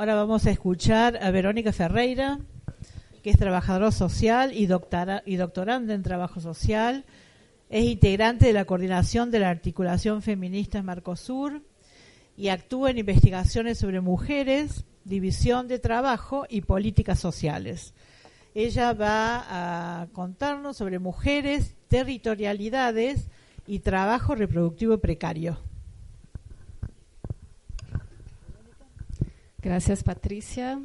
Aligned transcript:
Ahora 0.00 0.14
vamos 0.14 0.46
a 0.46 0.50
escuchar 0.50 1.18
a 1.22 1.30
Verónica 1.30 1.74
Ferreira, 1.74 2.38
que 3.22 3.28
es 3.28 3.36
trabajadora 3.36 3.92
social 3.92 4.56
y, 4.56 4.64
doctora, 4.64 5.22
doctoranda 5.26 5.92
en 5.92 6.02
trabajo 6.02 6.40
social. 6.40 7.04
Es 7.68 7.84
integrante 7.84 8.46
de 8.46 8.54
la 8.54 8.64
coordinación 8.64 9.30
de 9.30 9.40
la 9.40 9.50
articulación 9.50 10.22
feminista 10.22 10.78
en 10.78 10.86
Marcosur 10.86 11.60
y 12.34 12.48
actúa 12.48 12.92
en 12.92 12.96
investigaciones 12.96 13.76
sobre 13.76 14.00
mujeres, 14.00 14.86
división 15.04 15.68
de 15.68 15.78
trabajo 15.78 16.46
y 16.48 16.62
políticas 16.62 17.18
sociales. 17.18 17.92
Ella 18.54 18.94
va 18.94 20.00
a 20.00 20.06
contarnos 20.14 20.78
sobre 20.78 20.98
mujeres, 20.98 21.74
territorialidades 21.88 23.28
y 23.66 23.80
trabajo 23.80 24.34
reproductivo 24.34 24.96
precario. 24.96 25.58
Gracias, 29.62 30.02
Patricia. 30.02 30.80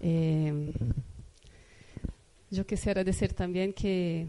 Eh, 0.00 0.72
yo 2.50 2.66
quisiera 2.66 3.02
decir 3.02 3.32
también 3.32 3.72
que, 3.72 4.28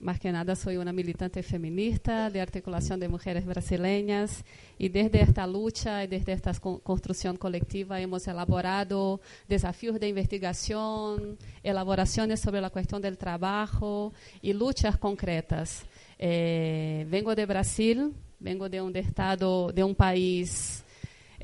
más 0.00 0.18
que 0.18 0.32
nada, 0.32 0.56
soy 0.56 0.76
una 0.76 0.92
militante 0.92 1.44
feminista 1.44 2.30
de 2.30 2.40
articulación 2.40 2.98
de 2.98 3.08
mujeres 3.08 3.46
brasileñas 3.46 4.44
y 4.78 4.88
desde 4.88 5.22
esta 5.22 5.46
lucha 5.46 6.02
y 6.02 6.08
desde 6.08 6.32
esta 6.32 6.52
construcción 6.58 7.36
colectiva 7.36 8.00
hemos 8.00 8.26
elaborado 8.26 9.20
desafíos 9.46 10.00
de 10.00 10.08
investigación, 10.08 11.38
elaboraciones 11.62 12.40
sobre 12.40 12.60
la 12.60 12.70
cuestión 12.70 13.00
del 13.00 13.16
trabajo 13.16 14.12
y 14.42 14.52
luchas 14.54 14.98
concretas. 14.98 15.86
Eh, 16.18 17.06
vengo 17.08 17.36
de 17.36 17.46
Brasil, 17.46 18.12
vengo 18.40 18.68
de 18.68 18.82
un 18.82 18.96
estado, 18.96 19.70
de 19.70 19.84
un 19.84 19.94
país 19.94 20.83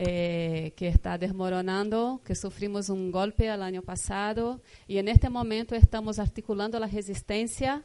eh, 0.02 0.72
que 0.76 0.88
está 0.88 1.18
desmoronando, 1.18 2.22
que 2.24 2.34
sufrimos 2.34 2.88
un 2.88 3.12
golpe 3.12 3.48
el 3.48 3.60
año 3.60 3.82
pasado. 3.82 4.62
Y 4.88 4.96
en 4.96 5.08
este 5.08 5.28
momento 5.28 5.74
estamos 5.74 6.18
articulando 6.18 6.80
la 6.80 6.86
resistencia 6.86 7.82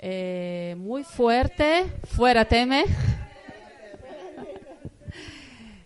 eh, 0.00 0.74
muy 0.76 1.04
fuerte, 1.04 1.84
fuera 2.08 2.44
Temer. 2.46 2.86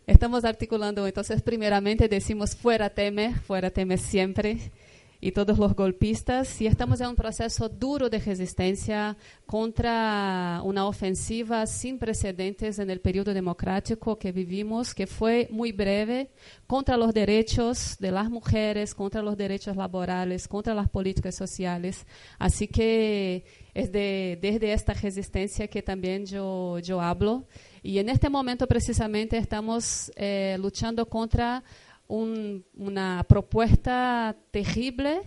Estamos 0.06 0.47
articulando, 0.47 1.06
entonces 1.06 1.42
primeramente 1.42 2.08
decimos 2.08 2.56
fuera 2.56 2.89
Temer, 2.89 3.34
fuera 3.34 3.69
Temer 3.69 3.98
siempre 3.98 4.73
y 5.20 5.33
todos 5.33 5.59
los 5.59 5.75
golpistas 5.75 6.61
y 6.61 6.67
estamos 6.67 7.00
en 7.00 7.09
un 7.09 7.17
proceso 7.17 7.69
duro 7.69 8.09
de 8.09 8.19
resistencia 8.19 9.17
contra 9.47 10.61
una 10.64 10.86
ofensiva 10.86 11.67
sin 11.67 11.98
precedentes 11.98 12.78
en 12.78 12.91
el 12.91 13.00
periodo 13.00 13.33
democrático 13.33 14.19
que 14.19 14.33
vivimos, 14.33 14.95
que 14.95 15.06
fue 15.06 15.48
muy 15.50 15.73
breve, 15.73 16.31
contra 16.67 16.97
los 16.97 17.14
derechos 17.14 17.97
de 17.98 18.11
las 18.11 18.31
mujeres, 18.31 18.95
contra 18.95 19.23
los 19.23 19.36
derechos 19.36 19.77
laborales, 19.77 20.48
contra 20.48 20.75
las 20.75 20.89
políticas 20.89 21.34
sociales. 21.34 22.06
Así 22.39 22.69
que 22.69 23.45
es 23.75 23.92
de, 23.92 24.39
desde 24.41 24.73
esta 24.73 24.95
resistencia 24.95 25.69
que 25.69 25.83
también 25.83 26.27
yo, 26.27 26.78
yo 26.80 27.01
hablo. 27.01 27.45
Y 27.83 27.98
en 27.98 28.08
este 28.08 28.28
momento 28.28 28.67
precisamente 28.67 29.36
estamos 29.36 30.11
eh, 30.17 30.56
luchando 30.58 31.06
contra 31.08 31.62
un, 32.09 32.65
una 32.75 33.25
propuesta 33.29 34.37
terrible 34.51 35.23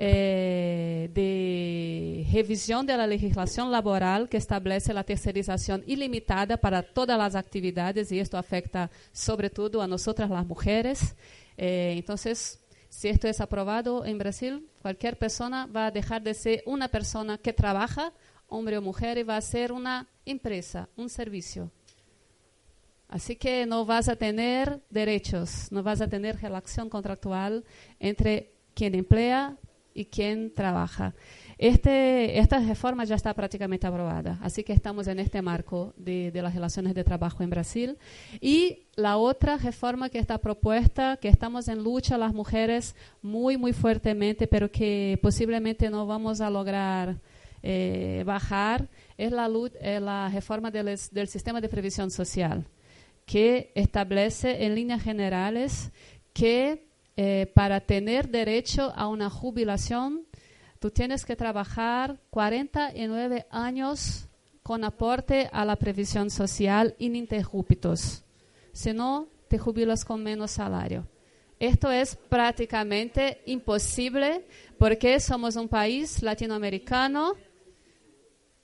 eh, 0.00 1.10
de 1.12 2.24
revisión 2.32 2.86
de 2.86 2.96
la 2.96 3.04
legislación 3.06 3.72
laboral 3.72 4.28
que 4.28 4.36
establece 4.36 4.94
la 4.94 5.02
tercerización 5.02 5.82
ilimitada 5.88 6.56
para 6.56 6.84
todas 6.84 7.18
las 7.18 7.34
actividades 7.34 8.12
y 8.12 8.20
esto 8.20 8.38
afecta 8.38 8.92
sobre 9.10 9.50
todo 9.50 9.82
a 9.82 9.88
nosotras 9.88 10.30
las 10.30 10.46
mujeres. 10.46 11.16
Eh, 11.56 11.94
entonces, 11.96 12.60
si 12.88 13.08
esto 13.08 13.26
es 13.26 13.40
aprobado 13.40 14.04
en 14.04 14.18
Brasil, 14.18 14.68
cualquier 14.82 15.18
persona 15.18 15.66
va 15.66 15.86
a 15.86 15.90
dejar 15.90 16.22
de 16.22 16.34
ser 16.34 16.62
una 16.64 16.86
persona 16.86 17.36
que 17.36 17.52
trabaja, 17.52 18.12
hombre 18.46 18.78
o 18.78 18.82
mujer, 18.82 19.18
y 19.18 19.24
va 19.24 19.36
a 19.36 19.40
ser 19.40 19.72
una 19.72 20.06
empresa, 20.24 20.88
un 20.96 21.08
servicio. 21.08 21.72
Así 23.08 23.36
que 23.36 23.64
no 23.64 23.86
vas 23.86 24.08
a 24.08 24.16
tener 24.16 24.82
derechos, 24.90 25.72
no 25.72 25.82
vas 25.82 26.02
a 26.02 26.08
tener 26.08 26.40
relación 26.40 26.90
contractual 26.90 27.64
entre 27.98 28.52
quien 28.74 28.94
emplea 28.94 29.56
y 29.94 30.04
quien 30.04 30.52
trabaja. 30.52 31.14
Este, 31.56 32.38
esta 32.38 32.60
reforma 32.60 33.04
ya 33.04 33.16
está 33.16 33.34
prácticamente 33.34 33.86
aprobada, 33.86 34.38
así 34.42 34.62
que 34.62 34.72
estamos 34.72 35.08
en 35.08 35.18
este 35.18 35.42
marco 35.42 35.92
de, 35.96 36.30
las 36.34 36.54
relaciones 36.54 36.94
de 36.94 37.02
trabajo 37.02 37.42
en 37.42 37.50
Brasil. 37.50 37.98
Y 38.40 38.84
la 38.94 39.16
otra 39.16 39.56
reforma 39.56 40.10
que 40.10 40.18
está 40.18 40.38
propuesta, 40.38 41.16
que 41.16 41.28
estamos 41.28 41.66
en 41.66 41.82
lucha 41.82 42.18
las 42.18 42.34
mujeres 42.34 42.94
muy, 43.22 43.56
muy 43.56 43.72
fuertemente, 43.72 44.46
pero 44.46 44.70
que 44.70 45.18
posiblemente 45.22 45.88
no 45.88 46.06
vamos 46.06 46.42
a 46.42 46.50
lograr 46.50 47.16
eh, 47.62 48.22
bajar, 48.26 48.86
es 49.16 49.32
la, 49.32 49.50
eh, 49.80 49.98
la 49.98 50.30
reforma 50.32 50.70
del, 50.70 50.96
del 51.10 51.26
sistema 51.26 51.60
de 51.60 51.68
previsión 51.70 52.10
social 52.10 52.66
que 53.28 53.70
establece 53.74 54.64
en 54.64 54.74
líneas 54.74 55.02
generales 55.02 55.92
que 56.32 56.88
eh, 57.14 57.52
para 57.54 57.82
tener 57.82 58.30
derecho 58.30 58.90
a 58.96 59.06
una 59.06 59.28
jubilación, 59.28 60.24
tú 60.78 60.90
tienes 60.90 61.26
que 61.26 61.36
trabajar 61.36 62.18
49 62.30 63.46
años 63.50 64.28
con 64.62 64.82
aporte 64.82 65.50
a 65.52 65.66
la 65.66 65.76
previsión 65.76 66.30
social 66.30 66.94
ininterruptos. 66.98 68.24
Si 68.72 68.94
no, 68.94 69.28
te 69.48 69.58
jubilas 69.58 70.06
con 70.06 70.22
menos 70.22 70.52
salario. 70.52 71.06
Esto 71.60 71.90
es 71.90 72.16
prácticamente 72.16 73.42
imposible 73.44 74.46
porque 74.78 75.20
somos 75.20 75.56
un 75.56 75.68
país 75.68 76.22
latinoamericano 76.22 77.34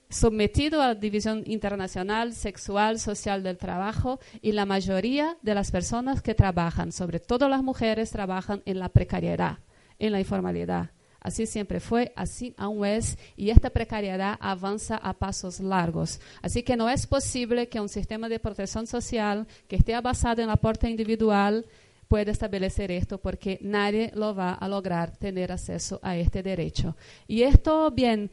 sometido 0.09 0.83
a 0.83 0.95
división 0.95 1.43
internacional, 1.47 2.35
sexual, 2.35 2.99
social 2.99 3.43
del 3.43 3.59
trabajo 3.59 4.21
y 4.43 4.53
la 4.53 4.67
mayoría 4.67 5.37
de 5.43 5.55
las 5.55 5.71
personas 5.71 6.23
que 6.23 6.35
trabajan, 6.35 6.93
sobre 6.93 7.21
todo 7.21 7.49
las 7.49 7.63
mujeres, 7.63 8.11
trabajan 8.11 8.63
en 8.65 8.79
la 8.79 8.89
precariedad, 8.89 9.59
en 9.99 10.13
la 10.13 10.21
informalidad. 10.21 10.91
Así 11.25 11.47
siempre 11.47 11.81
fue, 11.81 12.13
así 12.17 12.55
aún 12.59 12.85
es, 12.85 13.17
y 13.35 13.49
esta 13.49 13.71
precariedad 13.71 14.37
avanza 14.41 14.97
a 14.97 15.15
pasos 15.15 15.59
largos. 15.59 16.21
Así 16.43 16.63
que 16.63 16.77
no 16.77 16.91
es 16.91 17.07
posible 17.07 17.71
que 17.71 17.81
un 17.81 17.89
sistema 17.89 18.29
de 18.29 18.39
protección 18.39 18.87
social 18.87 19.47
que 19.67 19.77
esté 19.77 19.99
basado 20.03 20.43
en 20.43 20.49
el 20.49 20.55
aporte 20.55 20.91
individual 20.91 21.65
pueda 22.09 22.31
establecer 22.31 22.91
esto 22.91 23.19
porque 23.19 23.59
nadie 23.63 24.13
lo 24.15 24.35
va 24.35 24.53
a 24.53 24.69
lograr 24.69 25.17
tener 25.17 25.51
acceso 25.51 25.99
a 26.03 26.15
este 26.15 26.43
derecho. 26.43 26.95
Y 27.27 27.43
esto, 27.43 27.91
bien, 27.91 28.31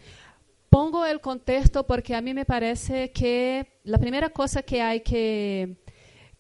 pongo 0.72 1.06
el 1.06 1.20
contexto 1.20 1.86
porque 1.86 2.16
a 2.16 2.22
mí 2.22 2.34
me 2.34 2.46
parece 2.46 3.12
que 3.12 3.82
la 3.84 3.98
primera 3.98 4.30
cosa 4.30 4.64
que 4.64 4.82
hay 4.82 5.02
que, 5.02 5.76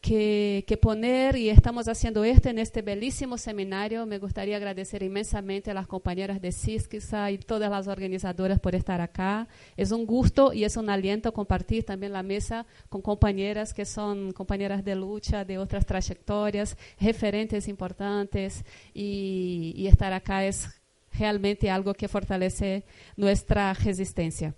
que, 0.01 0.79
poner, 0.81 1.35
y 1.35 1.49
estamos 1.49 1.89
haciendo 1.89 2.23
esto 2.23 2.47
en 2.47 2.57
este 2.57 2.81
bellísimo 2.81 3.37
seminario, 3.37 4.05
me 4.05 4.19
gustaría 4.19 4.55
agradecer 4.55 5.03
inmensamente 5.03 5.69
a 5.69 5.73
las 5.73 5.85
compañeras 5.85 6.41
de 6.41 6.53
CISCISA 6.53 7.29
y 7.31 7.39
todas 7.39 7.69
las 7.69 7.89
organizadoras 7.89 8.61
por 8.61 8.73
estar 8.73 9.01
acá. 9.01 9.49
Es 9.75 9.91
un 9.91 10.05
gusto 10.05 10.53
y 10.53 10.63
es 10.63 10.77
un 10.77 10.89
aliento 10.89 11.33
compartir 11.33 11.83
también 11.83 12.13
la 12.13 12.23
mesa 12.23 12.65
con 12.87 13.01
compañeras 13.01 13.73
que 13.73 13.83
son 13.83 14.31
compañeras 14.31 14.85
de 14.85 14.95
lucha, 14.95 15.43
de 15.43 15.57
otras 15.57 15.85
trayectorias, 15.85 16.77
referentes 17.01 17.67
importantes, 17.67 18.63
y 18.93 19.85
estar 19.87 20.13
acá 20.13 20.45
es 20.45 20.80
realmente 21.17 21.69
algo 21.69 21.93
que 21.93 22.07
fortalece 22.07 22.85
nuestra 23.15 23.73
resistencia. 23.73 24.55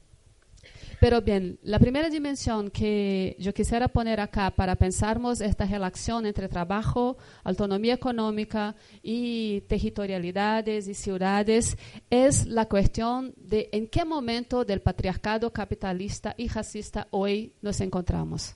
Pero 1.03 1.21
bien, 1.21 1.59
la 1.63 1.79
primera 1.79 2.09
dimensión 2.09 2.69
que 2.69 3.35
yo 3.37 3.53
quisiera 3.53 3.89
poner 3.89 4.21
acá 4.21 4.51
para 4.51 4.77
pensarmos 4.77 5.41
esta 5.41 5.65
relación 5.65 6.25
entre 6.25 6.47
trabajo, 6.47 7.17
autonomía 7.43 7.93
económica 7.93 8.73
y 9.01 9.61
territorialidades 9.67 10.87
y 10.87 10.93
ciudades 10.93 11.77
es 12.09 12.45
la 12.45 12.69
cuestión 12.69 13.33
de 13.35 13.67
en 13.73 13.87
qué 13.87 14.05
momento 14.05 14.63
del 14.63 14.79
patriarcado 14.79 15.51
capitalista 15.51 16.35
y 16.37 16.47
racista 16.47 17.09
hoy 17.11 17.51
nos 17.61 17.81
encontramos. 17.81 18.55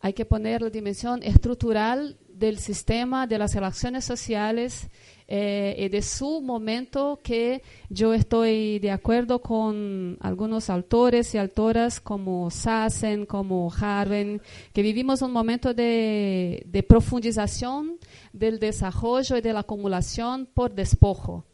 Hay 0.00 0.12
que 0.12 0.26
poner 0.26 0.60
la 0.60 0.68
dimensión 0.68 1.22
estructural 1.22 2.18
del 2.34 2.58
sistema 2.58 3.26
de 3.26 3.38
las 3.38 3.54
relaciones 3.54 4.04
sociales 4.04 4.88
eh, 5.28 5.76
y 5.78 5.88
de 5.88 6.02
su 6.02 6.42
momento 6.42 7.20
que 7.22 7.62
yo 7.88 8.12
estoy 8.12 8.78
de 8.80 8.90
acuerdo 8.90 9.40
con 9.40 10.18
algunos 10.20 10.68
autores 10.68 11.34
y 11.34 11.38
autoras 11.38 12.00
como 12.00 12.50
Sassen, 12.50 13.24
como 13.24 13.72
Harven, 13.72 14.42
que 14.72 14.82
vivimos 14.82 15.22
un 15.22 15.32
momento 15.32 15.72
de, 15.72 16.64
de 16.66 16.82
profundización 16.82 17.98
del 18.32 18.58
desarrollo 18.58 19.36
y 19.36 19.40
de 19.40 19.52
la 19.52 19.60
acumulación 19.60 20.46
por 20.52 20.74
despojo 20.74 21.44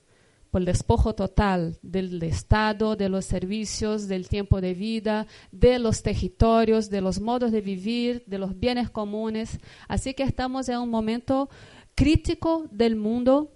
por 0.51 0.61
el 0.61 0.67
despojo 0.67 1.15
total 1.15 1.79
del 1.83 2.23
Estado, 2.23 2.97
de 2.97 3.09
los 3.09 3.25
servicios, 3.25 4.09
del 4.09 4.29
tiempo 4.29 4.61
de 4.61 4.75
vida, 4.75 5.27
de 5.53 5.79
los 5.79 6.03
territorios, 6.03 6.91
de 6.91 7.01
los 7.01 7.21
modos 7.21 7.53
de 7.53 7.61
vivir, 7.61 8.25
de 8.27 8.39
los 8.39 8.59
bienes 8.59 8.91
comunes. 8.91 9.59
Así 9.89 10.15
que 10.15 10.25
estamos 10.25 10.69
en 10.69 10.79
un 10.79 10.91
momento 10.91 11.49
crítico 11.95 12.67
del 12.71 12.97
mundo 12.97 13.53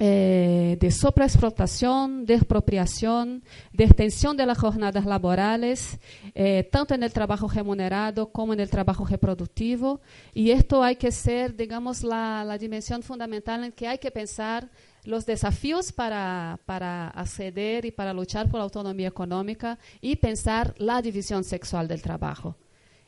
eh, 0.00 0.76
de 0.78 0.92
sobreexplotación, 0.92 2.24
de 2.24 2.34
expropiación, 2.34 3.42
de 3.72 3.82
extensión 3.82 4.36
de 4.36 4.46
las 4.46 4.56
jornadas 4.56 5.04
laborales, 5.04 5.98
eh, 6.36 6.68
tanto 6.70 6.94
en 6.94 7.02
el 7.02 7.12
trabajo 7.12 7.48
remunerado 7.48 8.30
como 8.30 8.52
en 8.52 8.60
el 8.60 8.70
trabajo 8.70 9.04
reproductivo. 9.04 10.00
Y 10.34 10.52
esto 10.52 10.84
hay 10.84 10.94
que 10.94 11.10
ser, 11.10 11.56
digamos, 11.56 12.04
la, 12.04 12.44
la 12.44 12.58
dimensión 12.58 13.02
fundamental 13.02 13.64
en 13.64 13.72
que 13.72 13.88
hay 13.88 13.98
que 13.98 14.12
pensar 14.12 14.70
los 15.08 15.24
desafíos 15.24 15.90
para, 15.90 16.60
para 16.66 17.08
acceder 17.08 17.86
y 17.86 17.90
para 17.90 18.12
luchar 18.12 18.50
por 18.50 18.58
la 18.58 18.64
autonomía 18.64 19.08
económica 19.08 19.78
y 20.02 20.16
pensar 20.16 20.74
la 20.76 21.00
división 21.00 21.44
sexual 21.44 21.88
del 21.88 22.02
trabajo. 22.02 22.56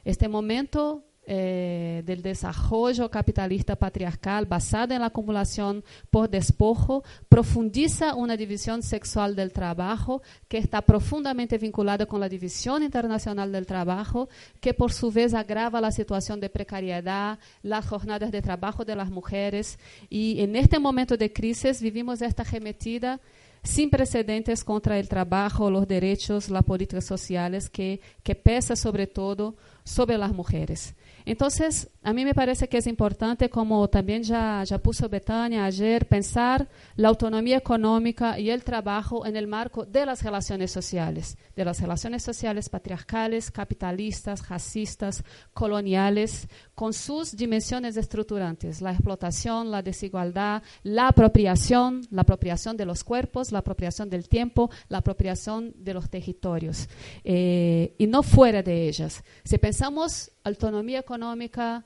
Este 0.07 0.27
momento 0.27 1.05
eh, 1.33 2.03
del 2.05 2.23
desarrollo 2.23 3.09
capitalista 3.09 3.77
patriarcal 3.77 4.47
basado 4.47 4.95
en 4.95 5.01
la 5.01 5.07
acumulación 5.07 5.85
por 6.11 6.29
despojo 6.29 7.05
profundiza 7.29 8.17
una 8.17 8.37
división 8.37 8.83
sexual 8.83 9.37
del 9.37 9.53
trabajo 9.53 10.23
que 10.49 10.59
está 10.59 10.83
profundamente 10.83 11.57
vinculada 11.57 12.05
con 12.07 12.19
la 12.19 12.29
división 12.29 12.83
internacional 12.83 13.53
del 13.53 13.65
trabajo, 13.65 14.29
que 14.61 14.75
por 14.75 14.93
su 14.93 15.13
vez 15.13 15.33
agrava 15.33 15.81
la 15.81 15.93
situación 15.93 16.41
de 16.41 16.51
precariedad, 16.51 17.39
las 17.63 17.87
jornadas 17.87 18.33
de 18.33 18.43
trabajo 18.43 18.85
de 18.85 18.97
las 18.97 19.09
mujeres. 19.09 19.79
Y 20.09 20.41
en 20.41 20.57
este 20.57 20.81
momento 20.81 21.17
de 21.17 21.33
crisis 21.33 21.81
vivimos 21.81 22.23
esta 22.23 22.43
arremetida 22.43 23.21
sin 23.63 23.91
precedentes 23.91 24.65
contra 24.65 24.99
el 24.99 25.09
trabajo, 25.09 25.71
los 25.71 25.87
derechos, 25.87 26.49
las 26.49 26.65
políticas 26.65 27.05
sociales 27.05 27.69
que, 27.69 28.01
que 28.23 28.35
pesa 28.35 28.75
sobre 28.75 29.07
todo 29.07 29.57
sobre 29.85 30.19
las 30.19 30.33
mujeres. 30.33 30.95
Entonces, 31.27 31.89
a 32.03 32.13
mí 32.13 32.25
me 32.25 32.35
parece 32.35 32.69
que 32.69 32.79
es 32.79 32.87
importante, 32.87 33.51
como 33.51 33.89
también 33.89 34.23
ya, 34.23 34.65
ya 34.65 34.79
puso 34.79 35.09
Betania 35.09 35.65
ayer, 35.65 36.09
pensar 36.09 36.69
la 36.97 37.09
autonomía 37.09 37.59
económica 37.59 38.39
y 38.39 38.51
el 38.51 38.65
trabajo 38.65 39.27
en 39.27 39.37
el 39.37 39.47
marco 39.47 39.85
de 39.85 40.07
las 40.07 40.23
relaciones 40.23 40.71
sociales, 40.71 41.37
de 41.55 41.65
las 41.65 41.81
relaciones 41.81 42.23
sociales 42.23 42.69
patriarcales, 42.69 43.51
capitalistas, 43.51 44.49
racistas, 44.49 45.23
coloniales, 45.53 46.49
con 46.75 46.95
sus 46.95 47.37
dimensiones 47.37 47.97
estructurantes, 47.99 48.81
la 48.81 48.93
explotación, 48.93 49.71
la 49.71 49.83
desigualdad, 49.83 50.63
la 50.83 51.09
apropiación, 51.09 52.01
la 52.11 52.23
apropiación 52.23 52.77
de 52.77 52.87
los 52.87 53.05
cuerpos, 53.05 53.53
la 53.53 53.59
apropiación 53.59 54.09
del 54.09 54.29
tiempo, 54.29 54.71
la 54.89 54.99
apropiación 54.99 55.75
de 55.77 55.95
los 55.95 56.09
territorios, 56.09 56.89
eh, 57.25 57.95
y 57.99 58.07
no 58.07 58.23
fuera 58.23 58.63
de 58.63 58.89
ellas. 58.89 59.23
Pensamos 59.71 60.33
autonomía 60.43 60.99
económica, 60.99 61.85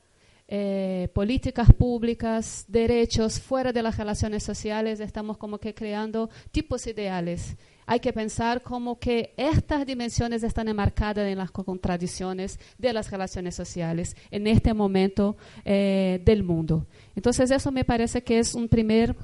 eh, 0.49 1.11
políticas 1.13 1.71
públicas, 1.71 2.65
derechos 2.67 3.39
fuera 3.39 3.75
de 3.75 3.83
las 3.83 3.99
relaciones 3.99 4.43
sociales, 4.43 5.01
estamos 5.01 5.37
como 5.37 5.59
que 5.59 5.75
creando 5.75 6.31
tipos 6.51 6.87
ideales. 6.87 7.57
Hay 7.85 8.01
que 8.01 8.15
pensar 8.15 8.63
como 8.63 8.99
que 8.99 9.35
estas 9.37 9.85
dimensiones 9.85 10.43
están 10.45 10.69
enmarcadas 10.69 11.27
en 11.29 11.37
las 11.37 11.51
contradicciones 11.51 12.59
de 12.79 12.95
las 12.95 13.11
relaciones 13.11 13.55
sociales 13.55 14.17
en 14.31 14.47
este 14.47 14.73
momento 14.73 15.37
eh, 15.67 16.23
del 16.25 16.43
mundo. 16.43 16.87
Entonces, 17.15 17.51
eso 17.51 17.71
me 17.71 17.85
parece 17.85 18.23
que 18.23 18.39
es 18.39 18.55
un 18.55 18.67
primer 18.67 19.15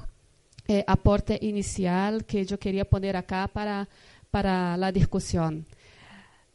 eh, 0.67 0.83
aporte 0.85 1.39
inicial 1.41 2.25
que 2.25 2.45
yo 2.45 2.59
quería 2.59 2.85
poner 2.85 3.17
acá 3.17 3.49
para, 3.51 3.89
para 4.29 4.77
la 4.77 4.91
discusión. 4.91 5.65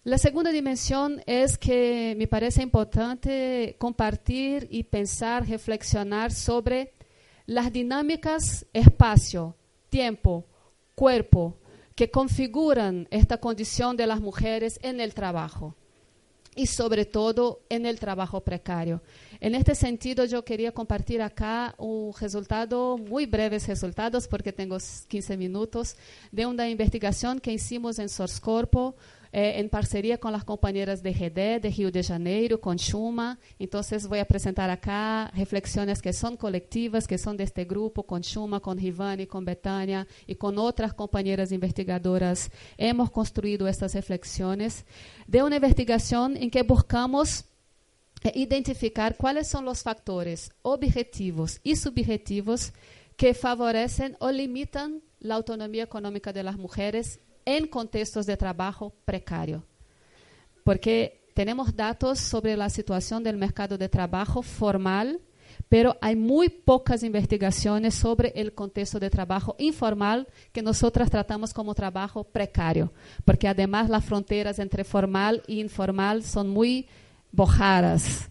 La 0.06 0.18
segunda 0.18 0.52
dimensión 0.52 1.20
es 1.26 1.58
que 1.58 2.14
me 2.16 2.28
parece 2.28 2.62
importante 2.62 3.74
compartir 3.76 4.68
y 4.70 4.84
pensar, 4.84 5.48
reflexionar 5.48 6.30
sobre 6.30 6.92
las 7.44 7.72
dinámicas 7.72 8.66
espacio, 8.72 9.56
tiempo, 9.88 10.46
cuerpo 10.94 11.58
que 11.96 12.08
configuran 12.08 13.08
esta 13.10 13.38
condición 13.38 13.96
de 13.96 14.06
las 14.06 14.20
mujeres 14.20 14.78
en 14.84 15.00
el 15.00 15.12
trabajo 15.12 15.74
y 16.54 16.68
sobre 16.68 17.04
todo 17.04 17.62
en 17.68 17.84
el 17.84 17.98
trabajo 17.98 18.42
precario. 18.42 19.02
En 19.40 19.56
este 19.56 19.74
sentido, 19.74 20.24
yo 20.24 20.44
quería 20.44 20.70
compartir 20.70 21.20
acá 21.20 21.74
un 21.78 22.14
resultado, 22.18 22.96
muy 22.96 23.26
breves 23.26 23.66
resultados, 23.66 24.28
porque 24.28 24.52
tengo 24.52 24.78
15 25.08 25.36
minutos, 25.36 25.96
de 26.30 26.46
una 26.46 26.68
investigación 26.68 27.40
que 27.40 27.52
hicimos 27.52 27.98
en 27.98 28.08
Source 28.08 28.40
Corpo 28.40 28.94
eh, 29.32 29.54
en 29.56 29.68
parceria 29.68 30.18
con 30.18 30.32
las 30.32 30.44
compañeras 30.44 31.02
de 31.02 31.12
GD 31.12 31.60
de 31.60 31.74
Rio 31.76 31.90
de 31.90 32.02
Janeiro, 32.02 32.60
con 32.60 32.76
Chuma. 32.76 33.38
Entonces 33.58 34.06
voy 34.06 34.18
a 34.18 34.24
presentar 34.24 34.70
acá 34.70 35.30
reflexiones 35.34 36.00
que 36.00 36.12
son 36.12 36.36
colectivas, 36.36 37.06
que 37.06 37.18
son 37.18 37.36
de 37.36 37.44
este 37.44 37.64
grupo, 37.64 38.04
con 38.04 38.22
Chuma, 38.22 38.60
con 38.60 38.78
Rivani, 38.78 39.26
con 39.26 39.44
Betania 39.44 40.06
y 40.26 40.36
con 40.36 40.58
otras 40.58 40.94
compañeras 40.94 41.52
investigadoras. 41.52 42.50
Hemos 42.76 43.10
construido 43.10 43.68
estas 43.68 43.94
reflexiones 43.94 44.84
de 45.26 45.42
una 45.42 45.56
investigación 45.56 46.36
en 46.36 46.50
que 46.50 46.62
buscamos 46.62 47.44
eh, 48.22 48.32
identificar 48.34 49.16
cuáles 49.16 49.48
son 49.48 49.64
los 49.64 49.82
factores 49.82 50.50
objetivos 50.62 51.60
y 51.62 51.76
subjetivos 51.76 52.72
que 53.16 53.34
favorecen 53.34 54.16
o 54.20 54.30
limitan 54.30 55.02
la 55.20 55.36
autonomía 55.36 55.84
económica 55.84 56.32
de 56.32 56.42
las 56.42 56.56
mujeres 56.56 57.20
en 57.46 57.66
contextos 57.66 58.26
de 58.26 58.36
trabajo 58.36 58.92
precario. 59.06 59.64
Porque 60.62 61.30
tenemos 61.32 61.74
datos 61.74 62.18
sobre 62.18 62.56
la 62.56 62.68
situación 62.68 63.22
del 63.22 63.36
mercado 63.36 63.78
de 63.78 63.88
trabajo 63.88 64.42
formal, 64.42 65.20
pero 65.68 65.96
hay 66.00 66.16
muy 66.16 66.48
pocas 66.48 67.02
investigaciones 67.02 67.94
sobre 67.94 68.32
el 68.36 68.52
contexto 68.52 68.98
de 68.98 69.10
trabajo 69.10 69.54
informal 69.58 70.26
que 70.52 70.60
nosotras 70.60 71.10
tratamos 71.10 71.54
como 71.54 71.74
trabajo 71.74 72.24
precario, 72.24 72.92
porque 73.24 73.48
además 73.48 73.88
las 73.88 74.04
fronteras 74.04 74.58
entre 74.58 74.84
formal 74.84 75.42
y 75.46 75.60
informal 75.60 76.22
son 76.22 76.50
muy 76.50 76.86
bojadas. 77.32 78.28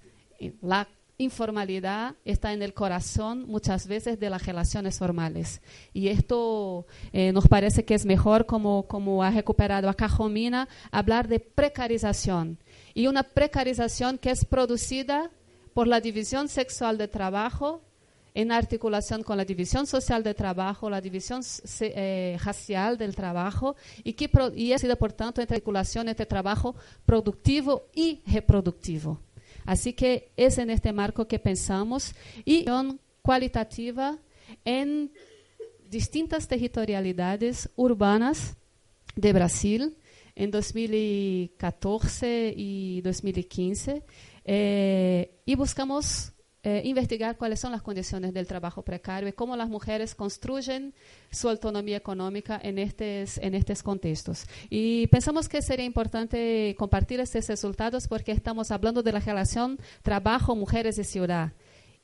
Informalidad 1.18 2.16
está 2.26 2.54
en 2.54 2.62
el 2.62 2.74
corazón 2.74 3.46
muchas 3.48 3.88
veces 3.88 4.20
de 4.20 4.30
las 4.30 4.46
relaciones 4.46 5.00
formales. 5.00 5.62
Y 5.94 6.10
esto 6.10 6.86
eh, 7.14 7.32
nos 7.32 7.48
parece 7.48 7.86
que 7.86 7.96
es 7.96 8.06
mejor, 8.06 8.46
como, 8.46 8.84
como 8.88 9.24
ha 9.24 9.32
recuperado 9.32 9.90
acá 9.90 10.08
Romina, 10.08 10.68
hablar 10.92 11.28
de 11.28 11.40
precarización. 11.40 12.58
Y 12.94 13.08
una 13.08 13.24
precarización 13.24 14.18
que 14.18 14.32
es 14.32 14.46
producida 14.46 15.32
por 15.74 15.88
la 15.88 16.00
división 16.00 16.48
sexual 16.48 16.98
de 16.98 17.08
trabajo 17.08 17.82
en 18.34 18.52
articulación 18.52 19.24
con 19.24 19.38
la 19.38 19.46
división 19.46 19.88
social 19.88 20.22
de 20.22 20.34
trabajo, 20.34 20.89
la 20.89 21.00
división 21.00 21.42
eh, 21.80 22.38
racial 22.44 22.98
del 22.98 23.16
trabajo 23.16 23.78
y 24.04 24.13
que 24.13 24.30
y 24.56 24.74
ha 24.74 24.78
sido, 24.78 24.98
por 24.98 25.13
tanto, 25.13 25.42
en 25.42 25.48
articulación 25.50 26.10
entre 26.10 26.25
trabajo 26.25 26.75
productivo 27.06 27.88
y 27.96 28.22
reproductivo. 28.28 29.22
Así 29.65 29.93
que 29.93 30.31
es 30.38 30.57
en 30.57 30.69
este 30.69 30.93
marco 30.93 31.27
que 31.27 31.39
pensamos 31.39 32.13
y 32.45 32.65
cualitativa 33.22 34.19
en 34.63 35.12
distintas 35.89 36.48
territorialidades 36.48 37.69
urbanas 37.75 38.55
de 39.15 39.34
Brasil 39.34 39.98
en 40.36 40.51
2014 40.51 42.53
y 42.55 43.01
2015 43.01 44.03
eh, 44.43 45.39
y 45.45 45.55
buscamos 45.55 46.34
eh, 46.67 46.81
investigar 46.84 47.38
cuáles 47.38 47.60
son 47.60 47.72
las 47.72 47.84
condiciones 47.84 48.34
del 48.34 48.48
trabajo 48.48 48.81
precario 48.81 49.29
y 49.29 49.34
cómo 49.34 49.55
las 49.55 49.69
mujeres 49.69 50.15
construyen 50.15 50.95
su 51.29 51.48
autonomía 51.48 51.95
económica 51.95 52.60
en 52.60 52.79
estos, 52.79 53.38
en 53.38 53.53
estos 53.53 53.84
contextos. 53.84 54.48
Y 54.67 55.05
pensamos 55.07 55.48
que 55.48 55.62
sería 55.62 55.86
importante 55.86 56.75
compartir 56.75 57.19
estos 57.19 57.48
resultados 57.48 58.07
porque 58.07 58.31
estamos 58.31 58.72
hablando 58.72 59.03
de 59.03 59.12
la 59.12 59.19
relación 59.19 59.77
trabajo, 60.01 60.55
mujeres 60.55 60.98
y 60.98 61.03
ciudad. 61.03 61.53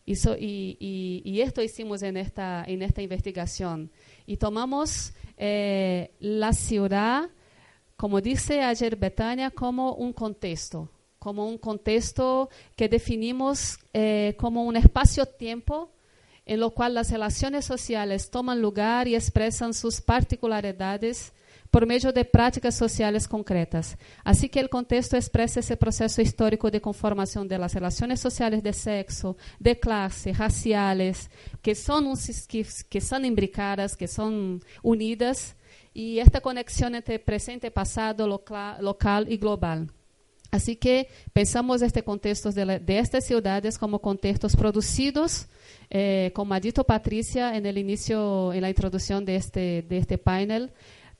Y, 0.06 0.14
y, 0.38 1.24
y, 1.26 1.42
esto 1.42 1.64
hicimos 1.64 2.04
en 2.04 2.18
esta, 2.18 2.64
en 2.68 2.84
esta 2.84 3.02
investigación. 3.02 3.90
Y 4.28 4.38
tomamos 4.38 5.14
eh, 5.38 6.12
la 6.20 6.54
ciudad, 6.54 7.32
como 7.96 8.22
dice 8.22 8.62
ayer 8.62 8.96
Betania, 8.96 9.50
como 9.50 9.96
un 9.96 10.14
contexto 10.14 10.92
como 11.22 11.48
un 11.48 11.60
contexto 11.60 12.50
que 12.76 12.90
definimos 12.90 13.78
eh, 13.94 14.34
como 14.40 14.64
un 14.64 14.76
espacio-tiempo 14.76 15.92
en 16.48 16.60
lo 16.60 16.72
cual 16.72 16.96
las 16.96 17.12
relaciones 17.12 17.64
sociales 17.64 18.32
toman 18.32 18.60
lugar 18.60 19.08
y 19.08 19.14
expresan 19.14 19.76
sus 19.76 20.02
particularidades 20.02 21.32
por 21.70 21.86
medio 21.86 22.12
de 22.12 22.26
prácticas 22.26 22.74
sociales 22.74 23.28
concretas. 23.28 24.00
Así 24.24 24.50
que 24.50 24.60
el 24.60 24.70
contexto 24.70 25.16
expresa 25.16 25.60
ese 25.60 25.78
proceso 25.78 26.24
histórico 26.24 26.72
de 26.72 26.82
conformación 26.82 27.48
de 27.48 27.60
las 27.60 27.76
relaciones 27.76 28.20
sociales 28.20 28.64
de 28.64 28.74
sexo, 28.74 29.38
de 29.60 29.80
clase, 29.80 30.34
raciales, 30.34 31.30
que 31.62 31.76
son, 31.76 32.16
que, 32.48 32.66
que 32.90 33.00
son 33.00 33.26
imbricadas, 33.26 33.96
que 33.96 34.08
son 34.08 34.64
unidas, 34.82 35.56
y 35.94 36.18
esta 36.18 36.42
conexión 36.42 36.96
entre 36.96 37.20
presente, 37.20 37.70
pasado, 37.70 38.26
local 38.26 39.32
y 39.32 39.38
global. 39.38 39.92
Así 40.52 40.76
que 40.76 41.08
pensamos 41.32 41.82
este 41.82 42.04
contexto 42.04 42.52
de, 42.52 42.82
estas 43.00 43.26
ciudades 43.26 43.78
como 43.78 44.00
contextos 44.00 44.56
producidos, 44.56 45.48
como 46.34 46.54
ha 46.54 46.60
dicho 46.60 46.84
Patricia 46.84 47.56
en 47.56 47.66
el 47.66 47.78
inicio, 47.78 48.52
en 48.52 48.62
la 48.62 48.70
introducción 48.70 49.24
de 49.24 49.38
este, 49.38 49.86
de 49.88 49.98
este 49.98 50.18
panel, 50.18 50.72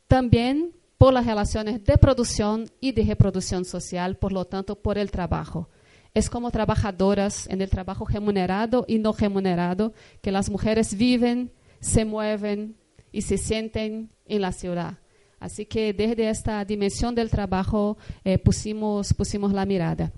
también 0.08 0.74
por 0.98 1.14
las 1.14 1.26
relaciones 1.26 1.84
de 1.84 1.98
producción 1.98 2.70
y 2.80 2.92
de 2.92 3.04
reproducción 3.04 3.66
social, 3.66 4.18
por 4.18 4.34
lo 4.34 4.46
tanto, 4.46 4.76
por 4.76 4.98
el 5.00 5.10
trabajo. 5.10 5.70
Es 6.14 6.30
como 6.30 6.52
trabajadoras 6.52 7.48
en 7.48 7.62
el 7.62 7.70
trabajo 7.70 8.06
remunerado 8.06 8.86
y 8.88 9.00
no 9.00 9.14
remunerado 9.14 9.94
que 10.22 10.32
las 10.32 10.50
mujeres 10.50 10.96
viven, 10.96 11.54
se 11.80 12.06
mueven 12.06 12.76
y 13.12 13.22
se 13.24 13.38
sienten 13.38 14.12
en 14.26 14.42
la 14.42 14.52
ciudad. 14.52 15.00
Así 15.42 15.66
que 15.66 15.92
desde 15.92 16.30
esta 16.30 16.64
dimensión 16.64 17.16
del 17.16 17.32
trabajo 17.32 17.98
eh, 18.24 18.38
pusimos, 18.38 19.14
pusimos 19.14 19.52
la 19.52 19.66
mirada. 19.66 20.12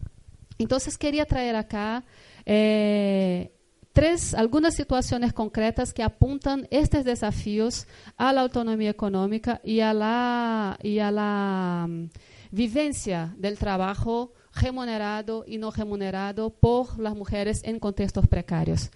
Entonces 0.60 0.98
quería 0.98 1.26
traer 1.26 1.56
acá 1.56 2.04
eh, 2.46 3.54
tres, 3.94 4.34
algunas 4.34 4.76
situaciones 4.76 5.32
concretas 5.32 5.94
que 5.94 6.04
apuntan 6.04 6.68
estos 6.72 7.06
desafíos 7.06 7.88
a 8.18 8.34
la 8.34 8.42
autonomía 8.42 8.90
económica 8.90 9.62
y 9.64 9.80
a 9.80 9.94
la, 9.94 10.78
y 10.84 11.00
a 11.00 11.10
la 11.10 11.86
um, 11.88 12.10
vivencia 12.52 13.34
del 13.38 13.58
trabajo 13.58 14.34
remunerado 14.54 15.46
y 15.48 15.58
no 15.58 15.72
remunerado 15.72 16.50
por 16.50 17.00
las 17.00 17.16
mujeres 17.16 17.62
en 17.64 17.80
contextos 17.80 18.28
precarios. 18.28 18.92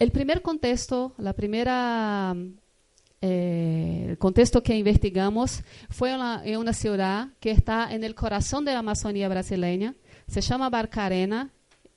El 0.00 0.10
primer 0.10 0.42
contexto, 0.42 1.14
la 1.18 1.34
primera 1.34 2.34
eh, 3.22 4.16
contexto 4.18 4.62
que 4.62 4.76
investigamos 4.76 5.62
fue 5.88 6.12
una, 6.14 6.42
en 6.44 6.58
una 6.58 6.72
ciudad 6.72 7.28
que 7.38 7.52
está 7.52 7.92
corazón 8.16 8.64
de 8.64 8.72
la 8.72 8.80
Amazonía 8.80 9.28
brasileña, 9.28 9.94
se 10.26 10.40
llama 10.40 10.68
Barcarena, 10.68 11.50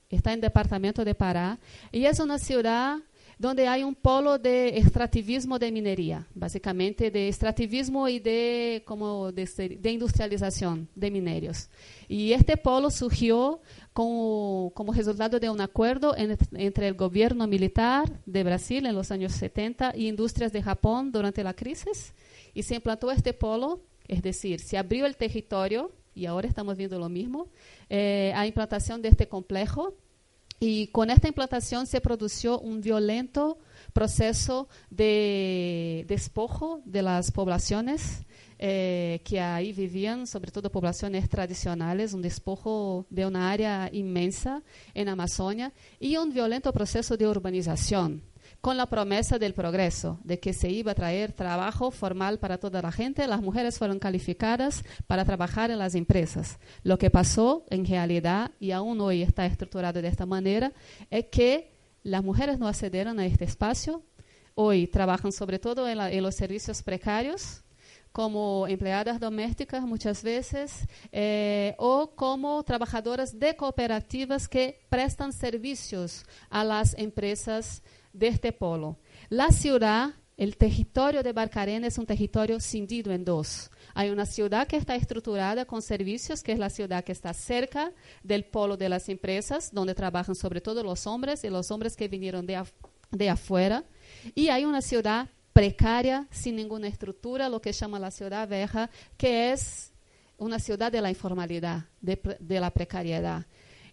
está 0.09 0.33
el 0.33 0.41
departamento 0.41 1.03
de 1.03 1.15
Pará, 1.15 1.59
y 1.91 2.05
es 2.05 2.19
una 2.19 2.37
ciudad 2.37 2.99
donde 3.37 3.67
hay 3.67 3.83
un 3.83 3.95
polo 3.95 4.37
de 4.37 4.77
extractivismo 4.77 5.59
de 5.59 5.71
minería, 5.71 6.27
básicamente 6.33 7.11
de 7.11 7.27
extractivismo 7.27 8.07
y 8.07 8.19
de, 8.19 8.83
como 8.85 9.31
de, 9.31 9.79
industrialización 9.91 10.87
de 10.95 11.11
minerios. 11.11 11.69
Y 12.07 12.31
este 12.33 12.57
polo 12.57 12.89
surgió 12.89 13.61
como, 13.93 14.71
como 14.73 14.93
resultado 14.93 15.39
de 15.39 15.49
un 15.49 15.61
acuerdo 15.61 16.15
en, 16.15 16.37
entre 16.53 16.87
el 16.87 16.93
gobierno 16.93 17.47
militar 17.47 18.09
de 18.25 18.43
Brasil 18.43 18.85
en 18.85 18.95
los 18.95 19.11
años 19.11 19.33
70 19.33 19.93
y 19.95 20.07
industrias 20.07 20.53
de 20.53 20.61
Japón 20.61 21.11
durante 21.11 21.43
la 21.43 21.53
crisis. 21.53 22.13
Y 22.53 22.63
se 22.63 22.75
implantó 22.75 23.11
este 23.11 23.33
polo, 23.33 23.81
es 24.07 24.21
decir, 24.21 24.59
se 24.61 24.77
abrió 24.77 25.05
el 25.05 25.17
territorio, 25.17 25.91
y 26.13 26.25
ahora 26.25 26.47
estamos 26.47 26.77
viendo 26.77 26.97
lo 26.97 27.09
mismo, 27.09 27.49
eh, 27.89 28.31
a 28.35 28.47
implantación 28.47 29.01
de 29.01 29.09
este 29.09 29.27
complejo 29.27 29.93
y 30.59 30.87
con 30.87 31.09
esta 31.09 31.27
implantación 31.27 31.85
se 31.85 32.01
produjo 32.01 32.59
un 32.59 32.81
violento 32.81 33.57
proceso 33.93 34.67
de 34.89 36.05
despojo 36.07 36.81
de 36.85 37.01
las 37.01 37.31
poblaciones 37.31 38.25
eh, 38.57 39.21
que 39.25 39.41
ahí 39.41 39.73
vivían, 39.73 40.27
sobre 40.27 40.51
todo 40.51 40.71
poblaciones 40.71 41.29
tradicionales, 41.29 42.13
un 42.13 42.21
despojo 42.21 43.05
de 43.09 43.25
una 43.25 43.51
área 43.51 43.89
inmensa 43.91 44.63
en 44.93 45.09
Amazonia 45.09 45.73
y 45.99 46.15
un 46.17 46.33
violento 46.33 46.71
proceso 46.71 47.17
de 47.17 47.27
urbanización 47.27 48.23
con 48.65 48.77
la 48.77 48.87
promesa 48.87 49.37
del 49.37 49.53
progreso, 49.53 50.17
de 50.23 50.39
que 50.39 50.51
se 50.51 50.71
iba 50.71 50.93
a 50.93 50.95
traer 50.95 51.33
trabajo 51.33 51.91
formal 51.91 52.39
para 52.39 52.57
toda 52.57 52.81
la 52.81 52.91
gente. 52.91 53.27
Las 53.27 53.39
mujeres 53.39 53.77
fueron 53.77 53.99
calificadas 53.99 54.83
para 55.05 55.23
trabajar 55.23 55.69
en 55.69 55.77
las 55.77 55.93
empresas. 55.93 56.57
Lo 56.81 56.97
que 56.97 57.11
pasó 57.11 57.63
en 57.69 57.85
realidad, 57.85 58.49
y 58.59 58.71
aún 58.71 58.99
hoy 59.01 59.21
está 59.21 59.45
estructurado 59.45 60.01
de 60.01 60.07
esta 60.07 60.25
manera, 60.25 60.73
es 61.11 61.25
que 61.25 61.75
las 62.01 62.23
mujeres 62.23 62.57
no 62.57 62.67
accedieron 62.67 63.19
a 63.19 63.27
este 63.27 63.45
espacio. 63.45 64.01
Hoy 64.55 64.87
trabajan 64.87 65.31
sobre 65.31 65.59
todo 65.59 65.87
en, 65.87 66.23
los 66.23 66.33
servicios 66.33 66.81
precarios, 66.81 67.61
como 68.11 68.65
empleadas 68.67 69.19
domésticas 69.19 69.83
muchas 69.83 70.23
veces 70.23 70.87
eh, 71.11 71.75
o 71.77 72.15
como 72.15 72.63
trabajadoras 72.63 73.37
de 73.37 73.55
cooperativas 73.55 74.47
que 74.47 74.79
prestan 74.89 75.33
servicios 75.33 76.25
a 76.49 76.63
las 76.63 76.97
empresas 76.97 77.83
de 78.15 78.27
este 78.27 78.51
polo. 78.51 78.97
La 79.29 79.51
ciudad, 79.51 80.13
el 80.37 80.57
territorio 80.57 81.21
de 81.21 81.33
Barcarena 81.33 81.87
es 81.87 81.97
un 81.97 82.05
territorio 82.05 82.59
cindido 82.59 83.11
en 83.11 83.25
dos. 83.25 83.69
Hay 83.93 84.09
una 84.09 84.25
ciudad 84.25 84.67
que 84.67 84.77
está 84.77 84.95
estructurada 84.95 85.65
con 85.65 85.81
servicios, 85.81 86.41
que 86.41 86.53
es 86.53 86.59
la 86.59 86.69
ciudad 86.69 87.03
que 87.03 87.11
está 87.11 87.33
cerca 87.33 87.91
del 88.23 88.45
polo 88.45 88.77
de 88.77 88.89
las 88.89 89.09
empresas, 89.09 89.71
donde 89.73 89.93
trabajan 89.93 90.35
sobre 90.35 90.61
todo 90.61 90.83
los 90.83 91.05
hombres 91.07 91.43
y 91.43 91.49
los 91.49 91.71
hombres 91.71 91.95
que 91.95 92.07
vinieron 92.07 92.45
de, 92.45 92.63
de 93.11 93.29
afuera. 93.29 93.83
Y 94.33 94.49
hay 94.49 94.65
una 94.65 94.81
ciudad 94.81 95.29
precaria, 95.53 96.27
sin 96.31 96.55
ninguna 96.55 96.87
estructura, 96.87 97.47
lo 97.49 97.61
que 97.61 97.71
llama 97.71 97.99
la 97.99 98.11
ciudad 98.11 98.47
vieja, 98.47 98.89
que 99.17 99.51
es 99.51 99.91
una 100.37 100.59
ciudad 100.59 100.91
de 100.91 101.01
la 101.01 101.09
informalidad, 101.09 101.85
de, 102.01 102.19
de 102.39 102.59
la 102.59 102.71
precariedad. 102.71 103.45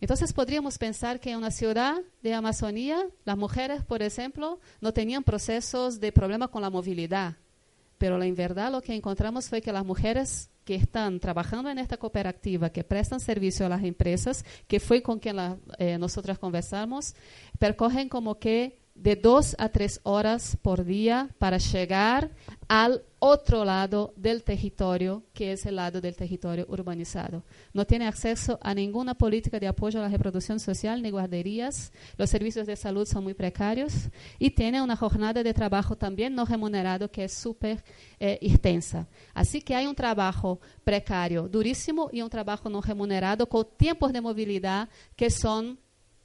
Entonces 0.02 0.32
podríamos 0.32 0.78
pensar 0.78 1.20
que 1.20 1.30
en 1.30 1.38
una 1.38 1.52
ciudad 1.52 1.94
de 2.24 2.34
Amazonía, 2.34 3.06
las 3.24 3.38
mujeres, 3.38 3.84
por 3.84 4.02
ejemplo, 4.02 4.58
no 4.80 4.92
tenían 4.92 5.22
procesos 5.22 6.00
de 6.00 6.10
problema 6.10 6.48
con 6.48 6.60
la 6.60 6.70
movilidad. 6.70 7.36
Pero 7.98 8.20
en 8.20 8.34
verdad 8.34 8.72
lo 8.72 8.82
que 8.82 8.96
encontramos 8.96 9.48
fue 9.48 9.62
que 9.62 9.70
las 9.70 9.84
mujeres 9.84 10.50
que 10.64 10.74
están 10.74 11.20
trabajando 11.20 11.70
en 11.70 11.78
esta 11.78 11.98
cooperativa, 11.98 12.70
que 12.70 12.82
prestan 12.82 13.20
servicio 13.20 13.64
a 13.64 13.68
las 13.68 13.84
empresas, 13.84 14.44
que 14.66 14.80
fue 14.80 15.04
con 15.04 15.20
quien 15.20 15.36
la, 15.36 15.56
eh, 15.78 15.96
nosotras 15.98 16.36
conversamos, 16.36 17.14
percorren 17.60 18.08
como 18.08 18.40
que 18.40 18.80
de 18.96 19.14
dos 19.14 19.54
a 19.60 19.68
tres 19.68 20.00
horas 20.02 20.58
por 20.62 20.84
día 20.84 21.28
para 21.38 21.58
llegar 21.58 22.32
al 22.66 23.04
otro 23.24 23.64
lado 23.64 24.12
del 24.16 24.42
territorio, 24.42 25.22
que 25.32 25.52
es 25.52 25.64
el 25.64 25.76
lado 25.76 26.00
del 26.00 26.16
territorio 26.16 26.66
urbanizado. 26.68 27.44
No 27.72 27.86
tiene 27.86 28.08
acceso 28.08 28.58
a 28.60 28.74
ninguna 28.74 29.14
política 29.14 29.60
de 29.60 29.68
apoyo 29.68 30.00
a 30.00 30.02
la 30.02 30.08
reproducción 30.08 30.58
social 30.58 31.00
ni 31.00 31.10
guarderías. 31.10 31.92
Los 32.16 32.30
servicios 32.30 32.66
de 32.66 32.74
salud 32.74 33.06
son 33.06 33.22
muy 33.22 33.34
precarios 33.34 33.92
y 34.40 34.50
tiene 34.50 34.82
una 34.82 34.96
jornada 34.96 35.44
de 35.44 35.54
trabajo 35.54 35.94
también 35.94 36.34
no 36.34 36.44
remunerado 36.44 37.12
que 37.12 37.22
es 37.22 37.32
súper 37.32 37.84
eh, 38.18 38.40
extensa. 38.42 39.06
Así 39.34 39.62
que 39.62 39.76
hay 39.76 39.86
un 39.86 39.94
trabajo 39.94 40.58
precario 40.82 41.46
durísimo 41.48 42.10
y 42.12 42.22
un 42.22 42.28
trabajo 42.28 42.68
no 42.68 42.80
remunerado 42.80 43.48
con 43.48 43.68
tiempos 43.76 44.12
de 44.12 44.20
movilidad 44.20 44.88
que 45.14 45.30
son 45.30 45.78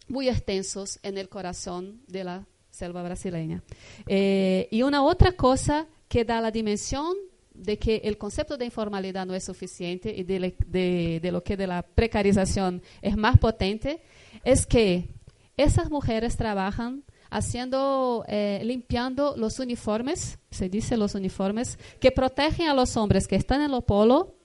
muy 0.07 0.29
extensos 0.29 0.97
en 1.03 1.19
el 1.19 1.29
corazón 1.29 2.01
de 2.07 2.23
la 2.23 2.47
selva 2.71 3.03
brasileña. 3.03 3.61
Eh, 4.07 4.67
y 4.71 4.81
una 4.81 5.03
otra 5.03 5.33
cosa 5.33 5.85
que 6.07 6.25
da 6.25 6.41
la 6.41 6.51
dimensión 6.51 7.15
de 7.53 7.79
que 7.79 8.01
el 8.03 8.17
concepto 8.17 8.57
de 8.57 8.65
informalidad 8.65 9.25
no 9.25 9.33
es 9.33 9.43
suficiente 9.43 10.13
y 10.15 10.23
de, 10.23 11.31
lo 11.31 11.43
que 11.43 11.57
de 11.57 11.67
la 11.67 11.81
precarización 11.81 12.81
es 13.01 13.17
más 13.17 13.37
potente, 13.39 14.01
es 14.43 14.65
que 14.65 15.09
esas 15.57 15.89
mujeres 15.89 16.37
trabajan 16.37 17.03
haciendo, 17.29 18.23
eh, 18.27 18.61
limpiando 18.63 19.35
los 19.35 19.59
uniformes, 19.59 20.39
se 20.51 20.69
dice 20.69 20.97
los 20.97 21.15
uniformes, 21.15 21.79
que 21.99 22.11
protegen 22.11 22.69
a 22.69 22.73
los 22.73 22.95
hombres 22.95 23.27
que 23.27 23.35
están 23.35 23.61
en 23.61 23.71
lo 23.71 23.81
polo 23.81 24.35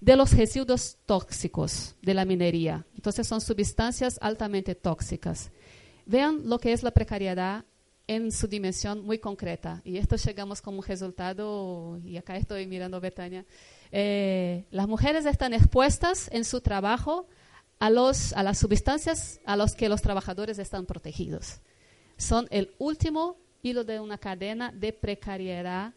de 0.00 0.16
los 0.16 0.32
residuos 0.32 0.98
tóxicos 1.06 1.96
de 2.02 2.14
la 2.14 2.24
minería. 2.24 2.86
Entonces 2.94 3.26
son 3.26 3.40
sustancias 3.40 4.18
altamente 4.20 4.74
tóxicas. 4.74 5.50
Vean 6.06 6.48
lo 6.48 6.58
que 6.58 6.72
es 6.72 6.82
la 6.82 6.92
precariedad 6.92 7.64
en 8.08 8.32
su 8.32 8.48
dimensión 8.48 9.04
muy 9.04 9.18
concreta. 9.18 9.80
Y 9.84 9.98
esto 9.98 10.16
llegamos 10.16 10.60
como 10.60 10.82
resultado, 10.82 12.00
y 12.04 12.16
acá 12.16 12.36
estoy 12.36 12.66
mirando 12.66 12.96
a 12.96 13.00
Betania, 13.00 13.44
eh, 13.92 14.64
las 14.70 14.88
mujeres 14.88 15.26
están 15.26 15.52
expuestas 15.52 16.28
en 16.32 16.44
su 16.44 16.60
trabajo 16.60 17.28
a, 17.78 17.90
los, 17.90 18.32
a 18.32 18.42
las 18.42 18.58
sustancias 18.58 19.40
a 19.44 19.56
las 19.56 19.76
que 19.76 19.88
los 19.88 20.02
trabajadores 20.02 20.58
están 20.58 20.86
protegidos. 20.86 21.60
Son 22.16 22.48
el 22.50 22.74
último 22.78 23.36
hilo 23.62 23.84
de 23.84 24.00
una 24.00 24.18
cadena 24.18 24.72
de 24.72 24.92
precariedad 24.92 25.92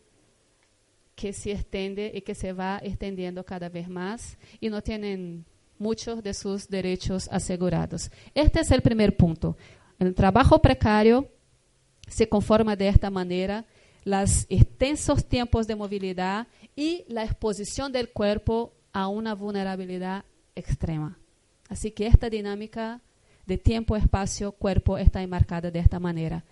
que 1.15 1.33
se 1.33 1.51
extiende 1.51 2.11
y 2.13 2.21
que 2.21 2.35
se 2.35 2.51
va 2.51 2.79
extendiendo 2.83 3.43
cada 3.45 3.69
vez 3.69 3.87
más 3.87 4.37
y 4.59 4.69
no 4.69 4.81
tienen 4.81 5.45
muchos 5.79 6.21
de 6.21 6.33
sus 6.33 6.67
derechos 6.67 7.29
asegurados. 7.31 8.11
Este 8.35 8.59
es 8.59 8.71
el 8.71 8.81
primer 8.81 9.15
punto. 9.15 9.57
El 9.97 10.13
trabajo 10.13 10.61
precario 10.61 11.29
se 12.07 12.29
conforma 12.29 12.75
de 12.75 12.87
esta 12.87 13.09
manera 13.09 13.65
los 14.03 14.45
extensos 14.49 15.25
tiempos 15.25 15.67
de 15.67 15.75
movilidad 15.75 16.47
y 16.75 17.05
la 17.07 17.23
exposición 17.23 17.91
del 17.91 18.09
cuerpo 18.09 18.73
a 18.93 19.07
una 19.07 19.35
vulnerabilidad 19.35 20.25
extrema. 20.55 21.17
Así 21.69 21.91
que 21.91 22.07
esta 22.07 22.29
dinámica 22.29 23.01
de 23.45 23.57
tiempo, 23.57 23.95
espacio, 23.95 24.51
cuerpo 24.51 24.97
está 24.97 25.21
enmarcada 25.21 25.71
de 25.71 25.79
esta 25.79 25.99
manera. 25.99 26.43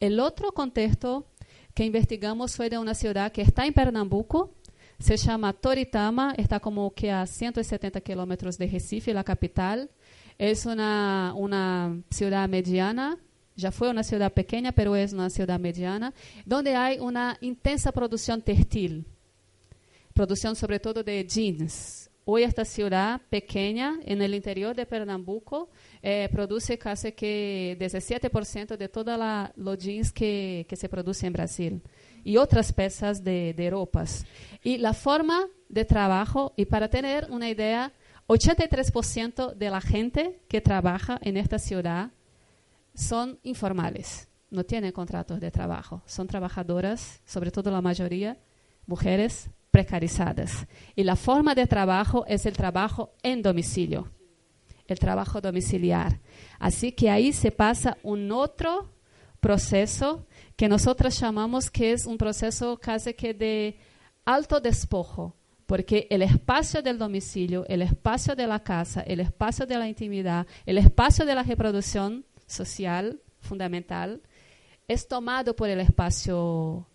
El 0.00 0.20
otro 0.20 0.52
contexto 0.52 1.26
que 1.74 1.84
investigamos 1.84 2.56
fue 2.56 2.70
de 2.70 2.78
una 2.78 2.94
ciudad 2.94 3.32
que 3.32 3.42
está 3.42 3.66
en 3.66 3.72
Pernambuco, 3.72 4.52
Se 4.98 5.18
llama 5.18 5.52
Toritama, 5.52 6.34
está 6.38 6.58
como 6.58 6.94
que 6.94 7.10
a 7.10 7.26
170 7.26 8.00
kilómetros 8.00 8.56
de 8.56 8.66
Recife, 8.66 9.12
la 9.12 9.24
capital. 9.24 9.90
Es 10.38 10.64
una, 10.64 11.34
una 11.36 12.00
ciudad 12.10 12.48
mediana, 12.48 13.18
ya 13.56 13.72
fue 13.72 13.88
una 13.88 14.02
ciudad 14.02 14.32
pequeña, 14.32 14.72
pero 14.72 14.94
es 14.94 15.12
una 15.12 15.30
ciudad 15.30 15.58
mediana, 15.58 16.12
donde 16.44 16.76
hay 16.76 16.98
una 16.98 17.38
intensa 17.40 17.90
producción 17.90 18.42
textil, 18.42 19.06
producción 20.12 20.54
sobre 20.54 20.78
todo 20.78 21.02
de 21.02 21.26
jeans. 21.26 22.10
Hoy 22.28 22.42
esta 22.42 22.64
ciudad 22.64 23.20
pequeña 23.30 24.00
en 24.04 24.20
el 24.20 24.34
interior 24.34 24.74
de 24.74 24.84
Pernambuco 24.84 25.70
eh, 26.02 26.28
produce 26.32 26.76
casi 26.76 27.12
que 27.12 27.76
17% 27.80 28.76
de 28.76 28.88
todos 28.88 29.18
los 29.54 29.78
jeans 29.78 30.12
que, 30.12 30.66
que, 30.68 30.74
se 30.74 30.88
produce 30.88 31.26
en 31.26 31.32
Brasil 31.32 31.82
y 32.24 32.36
otras 32.36 32.72
piezas 32.72 33.22
de, 33.22 33.54
de 33.54 33.70
ropas. 33.70 34.26
Y 34.64 34.78
la 34.78 34.92
forma 34.92 35.46
de 35.68 35.84
trabajo, 35.84 36.52
y 36.56 36.64
para 36.66 36.88
tener 36.88 37.28
una 37.30 37.48
idea, 37.48 37.92
83% 38.26 39.54
de 39.54 39.70
la 39.70 39.80
gente 39.80 40.40
que 40.48 40.60
trabaja 40.60 41.20
en 41.22 41.36
esta 41.36 41.60
ciudad 41.60 42.10
son 42.96 43.38
informales, 43.42 44.28
no 44.50 44.64
tienen 44.64 44.90
contratos 44.90 45.38
de 45.38 45.50
trabajo, 45.50 46.02
son 46.06 46.26
trabajadoras, 46.26 47.20
sobre 47.24 47.50
todo 47.50 47.70
la 47.70 47.80
mayoría, 47.80 48.38
mujeres 48.86 49.50
precarizadas. 49.70 50.66
Y 50.94 51.04
la 51.04 51.16
forma 51.16 51.54
de 51.54 51.66
trabajo 51.66 52.24
es 52.26 52.46
el 52.46 52.56
trabajo 52.56 53.12
en 53.22 53.42
domicilio, 53.42 54.10
el 54.86 54.98
trabajo 54.98 55.40
domiciliar. 55.40 56.20
Así 56.58 56.92
que 56.92 57.10
ahí 57.10 57.32
se 57.32 57.52
pasa 57.52 57.98
un 58.02 58.32
otro 58.32 58.92
proceso 59.40 60.26
que 60.56 60.68
nosotros 60.68 61.18
llamamos 61.20 61.70
que 61.70 61.92
es 61.92 62.06
un 62.06 62.18
proceso 62.18 62.78
casi 62.78 63.14
que 63.14 63.34
de 63.34 63.78
alto 64.24 64.60
despojo, 64.60 65.36
porque 65.66 66.06
el 66.10 66.22
espacio 66.22 66.82
del 66.82 66.98
domicilio, 66.98 67.64
el 67.68 67.82
espacio 67.82 68.34
de 68.34 68.46
la 68.46 68.60
casa, 68.60 69.02
el 69.02 69.20
espacio 69.20 69.66
de 69.66 69.76
la 69.76 69.88
intimidad, 69.88 70.46
el 70.64 70.78
espacio 70.78 71.24
de 71.24 71.34
la 71.34 71.42
reproducción 71.42 72.24
social 72.46 73.20
fundamental 73.40 74.22
es 74.88 75.08
tomado 75.08 75.56
por 75.56 75.68
el 75.68 75.80
espacio 75.80 76.88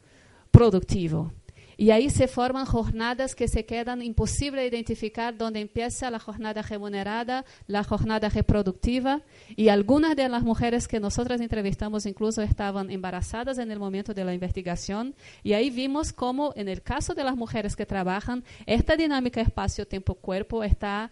productivo. 0.51 1.31
Y 1.77 1.89
ahí 1.89 2.11
se 2.11 2.27
forman 2.27 2.65
jornadas 2.65 3.33
que 3.33 3.47
se 3.47 3.65
quedan 3.65 4.03
imposible 4.03 4.67
identificar 4.67 5.35
dónde 5.35 5.61
empieza 5.61 6.11
la 6.11 6.19
jornada 6.19 6.61
remunerada, 6.61 7.43
la 7.65 7.83
jornada 7.83 8.29
reproductiva. 8.29 9.23
Y 9.55 9.69
algunas 9.69 10.15
de 10.15 10.29
las 10.29 10.43
mujeres 10.43 10.87
que 10.87 10.99
nosotras 10.99 11.41
entrevistamos 11.41 12.05
incluso 12.05 12.43
estaban 12.43 12.91
embarazadas 12.91 13.57
en 13.57 13.71
el 13.71 13.79
momento 13.79 14.13
de 14.13 14.23
la 14.23 14.33
investigación. 14.35 15.15
Y 15.41 15.53
ahí 15.53 15.71
vimos 15.71 16.13
cómo, 16.13 16.53
en 16.55 16.69
el 16.69 16.83
caso 16.83 17.15
de 17.15 17.23
las 17.23 17.35
mujeres 17.35 17.75
que 17.75 17.87
trabajan, 17.87 18.43
esta 18.67 18.95
dinámica 18.95 19.41
espacio-tiempo-cuerpo 19.41 20.63
está 20.63 21.09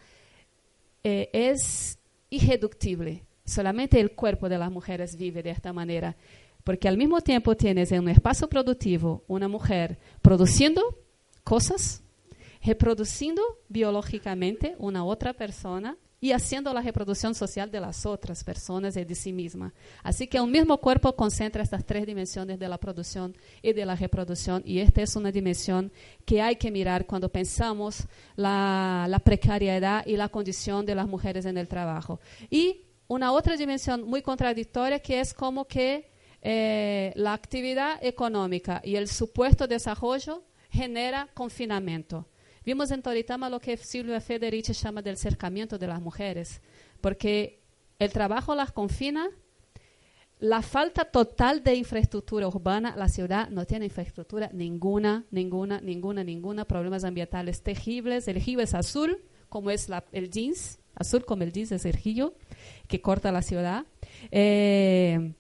eh, 1.04 1.32
es 1.34 1.98
irreductible. 2.30 3.24
Solamente 3.50 4.00
el 4.00 4.12
cuerpo 4.12 4.48
de 4.48 4.60
las 4.60 4.72
mujeres 4.72 5.16
vive 5.18 5.42
de 5.42 5.50
esta 5.50 5.74
manera. 5.74 6.16
Porque 6.64 6.88
al 6.88 6.98
mismo 6.98 7.22
tiempo 7.22 7.56
tienes 7.56 7.92
en 7.92 8.02
un 8.02 8.10
espacio 8.10 8.48
productivo 8.48 9.24
una 9.28 9.48
mujer 9.48 9.98
produciendo 10.22 11.00
cosas, 11.44 12.04
reproduciendo 12.64 13.42
biológicamente 13.68 14.76
una 14.78 15.04
otra 15.04 15.34
persona 15.34 15.98
y 16.22 16.34
haciendo 16.34 16.74
la 16.74 16.82
reproducción 16.82 17.34
social 17.34 17.72
de 17.72 17.80
las 17.80 18.06
otras 18.06 18.44
personas 18.44 18.96
y 18.98 19.06
de 19.06 19.16
sí 19.16 19.34
misma. 19.34 19.74
Así 20.04 20.28
que 20.28 20.40
un 20.40 20.52
mismo 20.52 20.78
cuerpo 20.78 21.16
concentra 21.16 21.64
estas 21.64 21.86
tres 21.86 22.06
dimensiones 22.06 22.60
de 22.60 22.68
la 22.68 22.78
producción 22.78 23.36
y 23.64 23.74
de 23.74 23.86
la 23.86 23.96
reproducción 23.96 24.62
y 24.66 24.80
esta 24.80 25.02
es 25.02 25.16
una 25.16 25.32
dimensión 25.32 25.92
que 26.26 26.42
hay 26.42 26.58
que 26.58 26.70
mirar 26.70 27.08
cuando 27.08 27.30
pensamos 27.30 28.06
la, 28.36 29.08
la 29.10 29.20
precariedad 29.20 30.06
y 30.06 30.18
la 30.18 30.30
condición 30.30 30.86
de 30.86 30.94
las 30.94 31.08
mujeres 31.08 31.46
en 31.46 31.58
el 31.58 31.68
trabajo. 31.68 32.20
Y 32.52 32.82
una 33.10 33.34
otra 33.34 33.58
dimensión 33.58 34.04
muy 34.04 34.22
contradictoria 34.22 35.00
que 35.00 35.20
es 35.20 35.34
como 35.34 35.66
que 35.66 36.12
eh, 36.42 37.12
la 37.16 37.34
actividad 37.34 37.98
económica 38.02 38.82
y 38.86 38.96
el 38.96 39.08
supuesto 39.08 39.68
desarrollo 39.68 40.44
genera 40.70 41.28
confinamiento. 41.34 42.30
Vimos 42.64 42.92
en 42.92 43.02
Toritama 43.02 43.50
lo 43.50 43.60
que 43.60 43.78
Silvia 43.78 44.22
Federici 44.22 44.74
llama 44.74 45.02
del 45.02 45.18
cercamiento 45.18 45.80
de 45.80 45.88
las 45.88 46.00
mujeres, 46.00 46.62
porque 47.02 47.64
el 47.98 48.14
trabajo 48.14 48.54
las 48.54 48.72
confina, 48.72 49.28
la 50.38 50.62
falta 50.62 51.04
total 51.06 51.64
de 51.64 51.76
infraestructura 51.76 52.48
urbana, 52.48 52.96
la 52.96 53.10
ciudad 53.10 53.50
no 53.50 53.66
tiene 53.66 53.86
infraestructura 53.86 54.52
ninguna, 54.54 55.26
ninguna, 55.32 55.82
ninguna, 55.82 56.24
ninguna, 56.24 56.66
problemas 56.66 57.04
ambientales 57.04 57.64
terribles, 57.64 58.28
el 58.28 58.40
río 58.40 58.60
es 58.60 58.76
azul, 58.76 59.24
como 59.50 59.72
es 59.72 59.90
el 60.12 60.30
jeans, 60.30 60.78
azul 60.94 61.26
como 61.26 61.42
el 61.42 61.52
jeans 61.52 61.72
es 61.72 61.86
el 61.86 61.94
río, 61.94 62.36
que 62.88 63.02
corta 63.02 63.32
la 63.32 63.42
ciudad. 63.42 63.86
Eh, 64.32 65.34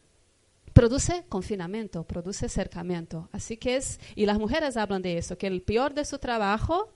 produce 0.73 1.25
confinamiento, 1.27 2.03
produce 2.03 2.47
cercamiento. 2.49 3.29
Así 3.31 3.57
que 3.57 3.75
es, 3.75 3.99
y 4.15 4.25
las 4.25 4.39
mujeres 4.39 4.77
hablan 4.77 5.01
de 5.01 5.17
eso, 5.17 5.37
que 5.37 5.47
el 5.47 5.61
peor 5.61 5.93
de 5.93 6.05
su 6.05 6.19
trabajo 6.19 6.89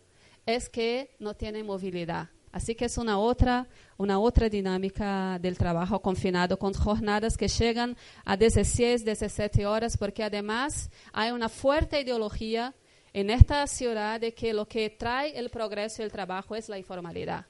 es 0.46 0.70
que 0.70 1.16
no 1.20 1.36
tienen 1.36 1.66
movilidad. 1.66 2.30
Así 2.54 2.76
que 2.76 2.86
es 2.86 3.00
una 3.00 3.18
otra, 3.18 3.68
una 3.98 4.20
otra 4.20 4.48
dinámica 4.48 5.40
del 5.40 5.58
trabajo 5.58 6.00
confinado 6.00 6.60
con 6.60 6.72
jornadas 6.74 7.36
que 7.36 7.48
llegan 7.48 7.98
a 8.24 8.38
16, 8.38 9.04
17 9.04 9.66
horas, 9.66 9.98
porque 9.98 10.24
además 10.24 10.92
hay 11.12 11.32
una 11.32 11.50
fuerte 11.50 12.00
ideología 12.00 12.76
en 13.12 13.32
esta 13.32 13.66
ciudad 13.66 14.20
de 14.20 14.36
que 14.36 14.54
lo 14.54 14.68
que 14.68 14.92
trae 14.92 15.38
el 15.38 15.50
progreso 15.50 16.02
y 16.02 16.06
el 16.06 16.12
trabajo 16.12 16.56
es 16.56 16.70
la 16.70 16.78
informalidad. 16.78 17.48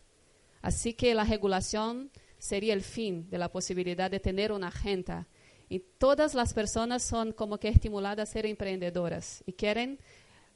Así 0.62 0.94
que 0.94 1.14
la 1.14 1.26
regulación 1.26 2.10
sería 2.44 2.74
el 2.74 2.82
fin 2.82 3.30
de 3.30 3.38
la 3.38 3.50
posibilidad 3.50 4.12
de 4.12 4.20
tener 4.20 4.52
una 4.52 4.68
agenda. 4.68 5.30
Y 5.70 5.80
todas 5.80 6.34
las 6.34 6.54
personas 6.54 7.02
son 7.02 7.32
como 7.32 7.58
que 7.58 7.70
estimuladas 7.70 8.30
a 8.30 8.34
ser 8.34 8.46
emprendedoras 8.46 9.42
y 9.46 9.54
quieren 9.54 9.98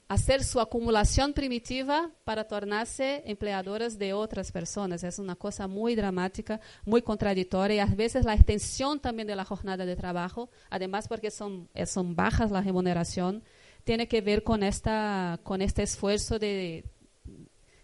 hacer 0.09 0.43
su 0.43 0.59
acumulación 0.59 1.31
primitiva 1.31 2.11
para 2.25 2.43
tornarse 2.43 3.23
empleadoras 3.25 3.97
de 3.97 4.11
otras 4.11 4.51
personas. 4.51 5.01
Es 5.05 5.17
una 5.17 5.37
cosa 5.37 5.69
muy 5.69 5.95
dramática, 5.95 6.59
muy 6.83 7.01
contradictoria 7.01 7.77
y 7.77 7.79
a 7.79 7.85
veces 7.85 8.25
la 8.25 8.33
extensión 8.33 8.99
también 8.99 9.29
de 9.29 9.37
la 9.37 9.45
jornada 9.45 9.85
de 9.85 9.95
trabajo, 9.95 10.49
además 10.69 11.07
porque 11.07 11.31
son, 11.31 11.69
son 11.85 12.17
bajas 12.17 12.51
la 12.51 12.59
remuneración, 12.59 13.43
tiene 13.85 14.09
que 14.09 14.19
ver 14.19 14.43
con, 14.43 14.61
esta, 14.61 15.39
con 15.41 15.61
este 15.61 15.83
esfuerzo 15.83 16.37
de 16.37 16.83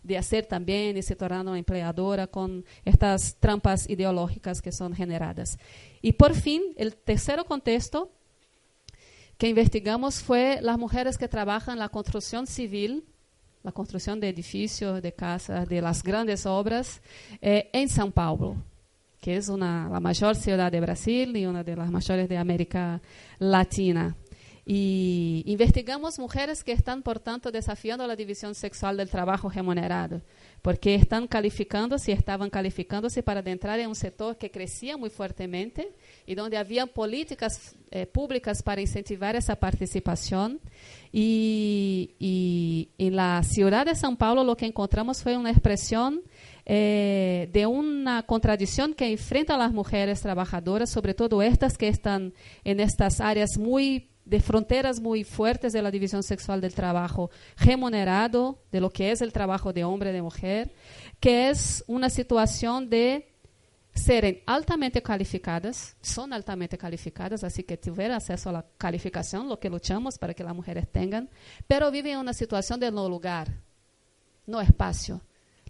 de 0.04 0.18
hacer 0.18 0.46
también 0.46 0.98
y 0.98 1.02
se 1.02 1.16
tornando 1.16 1.56
empleadora 1.56 2.28
con 2.28 2.66
estas 2.86 3.36
trampas 3.40 3.90
ideológicas 3.90 4.62
que 4.62 4.72
son 4.72 4.94
generadas. 4.94 5.58
Y 6.02 6.14
por 6.14 6.36
fin, 6.36 6.62
el 6.76 6.96
tercer 6.96 7.44
contexto 7.46 8.12
que 9.38 9.48
investigamos 9.48 10.22
fue 10.22 10.60
las 10.62 10.78
mujeres 10.78 11.18
que 11.18 11.28
trabajan 11.28 11.74
en 11.74 11.80
la 11.80 11.90
construcción 11.90 12.48
civil, 12.48 13.04
la 13.64 13.72
construcción 13.72 14.20
de 14.20 14.30
edificios, 14.30 15.02
de 15.02 15.14
casas, 15.14 15.68
de 15.68 15.82
las 15.82 16.04
grandes 16.04 16.46
obras 16.46 17.02
eh, 17.42 17.70
en 17.74 17.88
São 17.88 18.12
Paulo, 18.12 18.58
que 19.22 19.38
es 19.38 19.48
una, 19.48 19.90
la 19.90 20.00
mayor 20.02 20.36
ciudad 20.36 20.72
de 20.72 20.82
Brasil 20.82 21.36
y 21.38 21.46
una 21.46 21.64
de 21.64 21.76
las 21.76 21.90
mayores 21.90 22.28
de 22.28 22.38
América 22.38 23.02
Latina. 23.40 24.16
Y 24.66 25.44
investigamos 25.46 26.20
mujeres 26.20 26.64
que 26.64 26.72
están, 26.72 27.04
por 27.04 27.20
tanto, 27.20 27.52
desafiando 27.52 28.08
la 28.08 28.16
división 28.16 28.56
sexual 28.56 28.96
del 28.96 29.10
trabajo 29.10 29.50
remunerado, 29.50 30.22
porque 30.62 30.96
están 30.96 31.28
calificándose, 31.28 32.14
estaban 32.14 32.50
calificándose 32.50 33.24
para 33.24 33.42
entrar 33.42 33.78
en 33.82 33.90
un 33.90 33.96
sector 33.96 34.38
que 34.38 34.52
crecía 34.52 34.96
muy 34.96 35.10
fuertemente 35.10 35.92
y 36.26 36.36
donde 36.36 36.56
había 36.56 36.86
políticas 36.86 37.76
eh, 37.92 38.06
públicas 38.06 38.64
para 38.64 38.80
incentivar 38.80 39.36
esa 39.36 39.58
participación. 39.58 40.62
Y, 41.12 42.90
en 42.98 43.16
la 43.18 43.44
ciudad 43.44 43.86
de 43.86 43.92
São 43.92 44.18
Paulo 44.18 44.44
lo 44.44 44.56
que 44.56 44.66
encontramos 44.66 45.22
fue 45.22 45.38
una 45.38 45.52
expresión 45.52 46.22
eh, 46.66 47.50
de 47.52 47.66
una 47.66 48.24
contradicción 48.24 48.94
que 48.94 49.12
enfrenta 49.12 49.56
a 49.56 49.58
las 49.58 49.74
mujeres 49.74 50.22
trabajadoras, 50.22 50.90
sobre 50.90 51.14
todo 51.14 51.42
estas 51.42 51.78
que 51.78 51.90
están 51.90 52.34
en 52.64 52.80
estas 52.80 53.20
áreas 53.20 53.58
muy 53.60 54.08
de 54.34 54.40
fronteras 54.40 55.00
muy 55.00 55.24
fuertes 55.24 55.74
de 55.74 55.82
la 55.84 55.92
división 55.92 56.24
sexual 56.24 56.60
del 56.60 56.74
trabajo 56.74 57.30
remunerado, 57.56 58.58
de 58.72 58.82
lo 58.82 58.90
que 58.90 59.12
es 59.12 59.22
el 59.22 59.32
trabajo 59.32 59.72
de 59.74 59.84
hombre 59.84 60.10
y 60.10 60.14
de 60.14 60.24
mujer, 60.24 60.74
que 61.20 61.52
es 61.52 61.84
una 61.86 62.10
situación 62.10 62.90
de 62.90 63.32
serem 63.94 64.40
altamente 64.48 65.04
calificadas, 65.04 65.96
son 66.02 66.34
altamente 66.34 66.80
calificadas, 66.80 67.44
así 67.44 67.62
que 67.62 67.78
tiver 67.78 68.12
acceso 68.12 68.50
a 68.50 68.54
la 68.54 68.66
calificación, 68.80 69.48
lo 69.48 69.60
que 69.60 69.70
luchamos 69.70 70.18
para 70.18 70.34
que 70.34 70.44
las 70.44 70.56
mujeres 70.56 70.92
tengan, 70.92 71.30
pero 71.68 71.92
viven 71.92 72.14
en 72.14 72.18
una 72.18 72.34
situación 72.34 72.80
de 72.80 72.90
no 72.90 73.08
lugar, 73.08 73.50
no 74.48 74.62
espacio. 74.62 75.22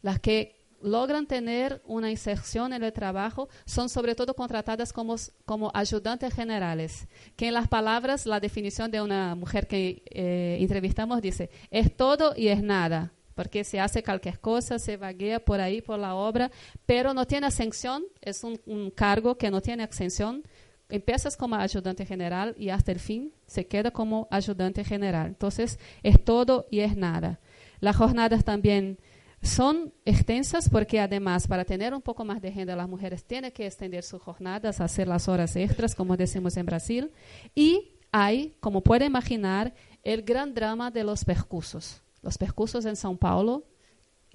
Las 0.02 0.22
que 0.22 0.63
logran 0.84 1.26
tener 1.26 1.82
una 1.86 2.12
inserción 2.12 2.74
en 2.74 2.84
el 2.84 2.94
trabajo 2.94 3.50
son 3.66 3.90
sobre 3.90 4.16
todo 4.16 4.36
contratadas 4.36 4.94
como, 4.94 5.16
como 5.46 5.72
ayudantes 5.74 6.34
generales, 6.34 7.08
que 7.36 7.48
en 7.48 7.54
las 7.54 7.68
palabras, 7.68 8.26
la 8.26 8.40
definición 8.40 8.92
de 8.92 9.02
una 9.02 9.34
mujer 9.36 9.68
que 9.68 10.04
eh, 10.12 10.58
entrevistamos 10.60 11.22
dice, 11.22 11.50
es 11.72 11.96
todo 11.96 12.34
y 12.36 12.50
es 12.50 12.62
nada, 12.62 13.14
porque 13.34 13.64
se 13.64 13.80
hace 13.80 14.04
cualquier 14.04 14.40
cosa, 14.40 14.78
se 14.78 14.98
vaguea 14.98 15.40
por 15.40 15.62
ahí 15.62 15.82
por 15.82 15.98
la 15.98 16.16
obra, 16.16 16.52
pero 16.86 17.14
no 17.14 17.26
tiene 17.26 17.48
ascensión, 17.48 18.04
es 18.22 18.44
un, 18.44 18.60
un 18.66 18.92
cargo 18.92 19.38
que 19.38 19.50
no 19.50 19.62
tiene 19.62 19.84
ascensión, 19.84 20.44
empiezas 20.90 21.38
como 21.38 21.56
ayudante 21.56 22.06
general 22.06 22.54
y 22.58 22.70
hasta 22.70 22.92
el 22.92 23.00
fin 23.00 23.34
se 23.48 23.66
queda 23.68 23.92
como 23.92 24.28
ayudante 24.30 24.84
general. 24.84 25.28
Entonces, 25.28 25.80
es 26.04 26.24
todo 26.24 26.68
y 26.70 26.82
es 26.82 26.96
nada. 26.96 27.40
Las 27.80 27.96
jornadas 27.96 28.44
también 28.44 29.00
son 29.44 29.94
extensas 30.06 30.70
porque 30.70 31.00
además 31.00 31.48
para 31.48 31.66
tener 31.66 31.94
un 31.94 32.02
poco 32.02 32.24
más 32.24 32.42
de 32.42 32.50
renta 32.50 32.76
las 32.76 32.88
mujeres 32.88 33.26
tienen 33.26 33.52
que 33.52 33.68
extender 33.68 34.04
sus 34.04 34.22
jornadas, 34.22 34.80
hacer 34.80 35.08
las 35.08 35.28
horas 35.28 35.56
extras, 35.56 35.96
como 35.96 36.16
decimos 36.16 36.56
en 36.58 36.66
Brasil. 36.66 37.12
Y 37.54 37.92
hay, 38.12 38.56
como 38.62 38.82
puede 38.82 39.06
imaginar, 39.06 39.74
el 40.04 40.22
gran 40.22 40.54
drama 40.54 40.92
de 40.92 41.04
los 41.04 41.26
percursos. 41.26 42.02
Los 42.22 42.38
percursos 42.38 42.86
en 42.86 42.96
São 42.96 43.18
Paulo, 43.18 43.64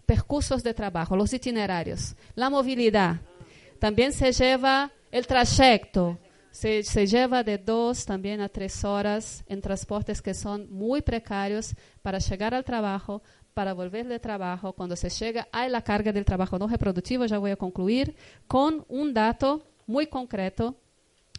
percursos 0.04 0.62
de 0.62 0.74
trabajo, 0.74 1.16
los 1.16 1.32
itinerarios, 1.32 2.14
la 2.34 2.50
movilidad. 2.50 3.16
También 3.78 4.12
se 4.12 4.32
lleva 4.32 4.90
el 5.10 5.26
trayecto, 5.26 6.18
se, 6.50 6.82
se, 6.82 7.06
lleva 7.06 7.42
de 7.42 7.56
dos 7.56 8.04
también 8.04 8.40
a 8.40 8.48
tres 8.48 8.84
horas 8.84 9.44
en 9.46 9.60
transportes 9.60 10.20
que 10.20 10.34
son 10.34 10.70
muy 10.70 11.02
precarios 11.02 11.74
para 12.02 12.18
llegar 12.18 12.54
al 12.54 12.64
trabajo, 12.64 13.22
para 13.54 13.72
volver 13.72 14.06
de 14.06 14.18
trabajo. 14.18 14.72
Cuando 14.72 14.96
se 14.96 15.10
llega 15.10 15.48
a 15.52 15.68
la 15.68 15.82
carga 15.82 16.12
del 16.12 16.24
trabajo 16.24 16.58
no 16.58 16.68
reproductivo, 16.68 17.26
ya 17.26 17.38
voy 17.38 17.50
a 17.50 17.56
concluir 17.56 18.14
con 18.46 18.84
un 18.88 19.12
dato 19.12 19.64
muy 19.86 20.06
concreto 20.06 20.76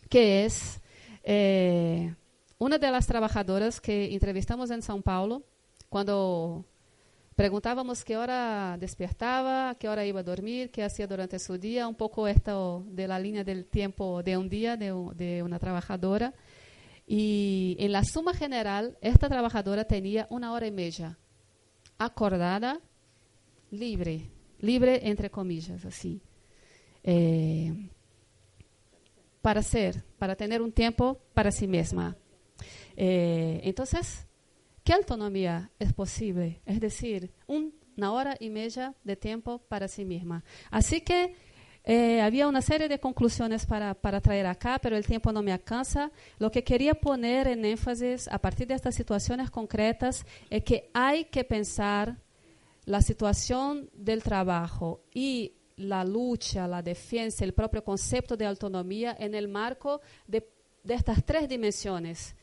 que 0.09 0.45
es 0.45 0.81
eh, 1.23 2.13
una 2.57 2.77
de 2.77 2.91
las 2.91 3.07
trabajadoras 3.07 3.79
que 3.79 4.13
entrevistamos 4.13 4.71
en 4.71 4.81
São 4.81 5.01
Paulo, 5.01 5.43
cuando 5.87 6.65
preguntábamos 7.35 8.03
qué 8.03 8.17
hora 8.17 8.75
despertaba, 8.77 9.75
qué 9.75 9.87
hora 9.87 10.05
iba 10.05 10.19
a 10.19 10.23
dormir, 10.23 10.71
qué 10.71 10.83
hacía 10.83 11.07
durante 11.07 11.39
su 11.39 11.57
día, 11.57 11.87
un 11.87 11.95
poco 11.95 12.27
esto 12.27 12.83
de 12.87 13.07
la 13.07 13.17
línea 13.17 13.45
del 13.45 13.65
tiempo 13.65 14.21
de 14.23 14.35
un 14.35 14.49
día 14.49 14.75
de, 14.75 14.93
de 15.15 15.41
una 15.41 15.57
trabajadora. 15.57 16.33
Y 17.07 17.77
en 17.79 17.93
la 17.93 18.03
suma 18.03 18.33
general, 18.33 18.97
esta 18.99 19.29
trabajadora 19.29 19.85
tenía 19.85 20.27
una 20.29 20.51
hora 20.51 20.67
y 20.67 20.71
media 20.71 21.17
acordada, 21.99 22.79
libre, 23.69 24.31
libre 24.59 25.07
entre 25.07 25.29
comillas, 25.29 25.85
así, 25.85 26.21
eh, 27.03 27.89
para 29.41 29.61
ser, 29.61 30.03
para 30.17 30.35
tener 30.35 30.61
un 30.61 30.71
tiempo 30.71 31.19
para 31.33 31.51
sí 31.51 31.67
misma. 31.67 32.17
Eh, 32.95 33.61
entonces, 33.63 34.27
¿qué 34.83 34.93
autonomía 34.93 35.71
es 35.77 35.93
posible? 35.93 36.61
Es 36.65 36.79
decir, 36.79 37.31
una 37.47 38.11
hora 38.11 38.35
y 38.39 38.49
media 38.49 38.95
de 39.03 39.15
tiempo 39.15 39.59
para 39.59 39.87
sí 39.87 40.05
misma. 40.05 40.43
Así 40.71 41.01
que 41.01 41.35
eh, 41.83 42.21
había 42.21 42.47
una 42.47 42.61
serie 42.61 42.87
de 42.87 42.99
conclusiones 42.99 43.65
para, 43.65 43.93
para, 43.93 44.21
traer 44.21 44.45
acá, 44.45 44.79
pero 44.81 44.97
el 44.97 45.05
tiempo 45.05 45.31
no 45.31 45.41
me 45.41 45.51
alcanza. 45.51 46.11
Lo 46.37 46.51
que 46.51 46.63
quería 46.63 46.93
poner 46.93 47.47
en 47.47 47.65
énfasis 47.65 48.27
a 48.27 48.39
partir 48.39 48.67
de 48.67 48.75
estas 48.75 48.95
situaciones 48.95 49.49
concretas 49.49 50.25
es 50.49 50.63
que 50.63 50.89
hay 50.93 51.25
que 51.25 51.43
pensar 51.43 52.17
la 52.85 53.01
situación 53.01 53.89
del 53.93 54.23
trabajo 54.23 55.01
y 55.13 55.53
la 55.77 56.03
lucha, 56.03 56.67
la 56.67 56.81
defensa, 56.81 57.45
el 57.45 57.53
propio 57.53 57.83
concepto 57.83 58.35
de 58.35 58.45
autonomía 58.45 59.15
en 59.17 59.33
el 59.33 59.47
marco 59.47 60.01
de, 60.27 60.47
de 60.83 60.93
estas 60.93 61.23
tres 61.23 61.47
dimensiones. 61.47 62.35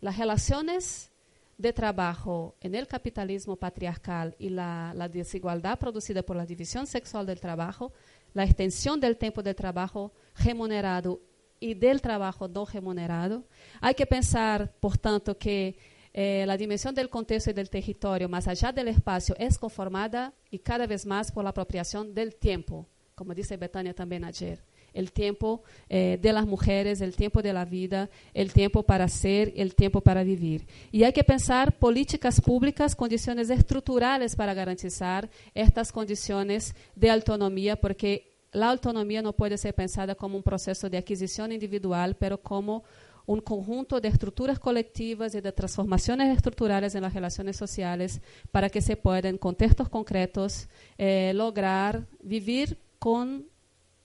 Las 0.00 0.18
relaciones 0.18 1.10
de 1.56 1.72
trabajo 1.72 2.56
en 2.60 2.74
el 2.74 2.88
capitalismo 2.88 3.56
patriarcal 3.56 4.34
y 4.38 4.48
la, 4.48 4.92
la 4.94 5.08
desigualdad 5.08 5.78
producida 5.78 6.22
por 6.22 6.36
la 6.36 6.44
división 6.44 6.86
sexual 6.86 7.24
del 7.24 7.40
trabajo, 7.40 7.92
la 8.34 8.44
extensión 8.44 9.00
del 9.00 9.16
tiempo 9.16 9.42
de 9.42 9.54
trabajo 9.54 10.12
remunerado 10.36 11.20
y 11.60 11.74
del 11.74 12.00
trabajo 12.00 12.48
no 12.48 12.64
remunerado. 12.64 13.44
Hay 13.80 13.94
que 13.94 14.06
pensar, 14.06 14.72
por 14.80 14.98
tanto, 14.98 15.38
que 15.38 15.76
eh, 16.12 16.44
la 16.46 16.56
dimensión 16.56 16.94
del 16.94 17.08
contexto 17.08 17.50
y 17.50 17.54
del 17.54 17.70
territorio, 17.70 18.28
más 18.28 18.48
allá 18.48 18.72
del 18.72 18.88
espacio, 18.88 19.34
es 19.38 19.58
conformada 19.58 20.34
y 20.50 20.58
cada 20.58 20.86
vez 20.86 21.06
más 21.06 21.30
por 21.30 21.44
la 21.44 21.50
apropiación 21.50 22.12
del 22.14 22.34
tiempo, 22.34 22.86
como 23.14 23.34
dice 23.34 23.56
Betania 23.56 23.94
también 23.94 24.24
ayer. 24.24 24.62
El 24.92 25.12
tiempo 25.12 25.62
eh, 25.88 26.18
de 26.20 26.32
las 26.32 26.46
mujeres, 26.46 27.00
el 27.00 27.14
tiempo 27.16 27.42
de 27.42 27.52
la 27.52 27.64
vida, 27.64 28.10
el 28.34 28.52
tiempo 28.52 28.82
para 28.82 29.08
ser, 29.08 29.52
el 29.56 29.74
tiempo 29.74 30.00
para 30.00 30.22
vivir. 30.24 30.66
Y 30.90 31.04
hay 31.04 31.12
que 31.12 31.24
pensar 31.24 31.78
políticas 31.78 32.40
públicas, 32.40 32.94
condiciones 32.94 33.50
estructurales 33.50 34.36
para 34.36 34.54
garantizar 34.54 35.30
estas 35.54 35.92
condiciones 35.92 36.74
de 36.94 37.10
autonomía, 37.10 37.76
porque 37.76 38.32
la 38.52 38.70
autonomía 38.70 39.22
no 39.22 39.32
puede 39.32 39.56
ser 39.56 39.74
pensada 39.74 40.14
como 40.14 40.36
un 40.36 40.42
proceso 40.42 40.90
de 40.90 40.98
adquisición 40.98 41.52
individual, 41.52 42.16
pero 42.16 42.42
como 42.42 42.84
un 43.26 43.40
conjunto 43.40 44.00
de 44.00 44.08
estructuras 44.08 44.58
colectivas 44.58 45.34
y 45.34 45.40
de 45.40 45.52
transformaciones 45.52 46.36
estructurales 46.36 46.94
en 46.94 47.02
las 47.02 47.14
relaciones 47.14 47.56
sociales 47.56 48.20
para 48.50 48.68
que 48.68 48.82
se 48.82 48.96
pueda, 48.96 49.28
en 49.28 49.38
contextos 49.38 49.88
concretos, 49.88 50.68
eh, 50.98 51.32
lograr 51.34 52.06
vivir 52.20 52.78
con 52.98 53.46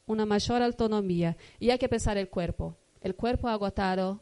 una 0.08 0.26
mayor 0.26 0.64
autonomía. 0.64 1.38
Y 1.60 1.70
hay 1.70 1.78
que 1.78 1.90
pensar 1.90 2.18
el 2.18 2.30
cuerpo. 2.30 2.76
El 3.02 3.16
cuerpo 3.16 3.48
agotado, 3.48 4.22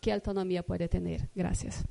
¿qué 0.00 0.12
autonomía 0.12 0.62
puede 0.62 0.88
tener? 0.88 1.28
Gracias. 1.34 1.84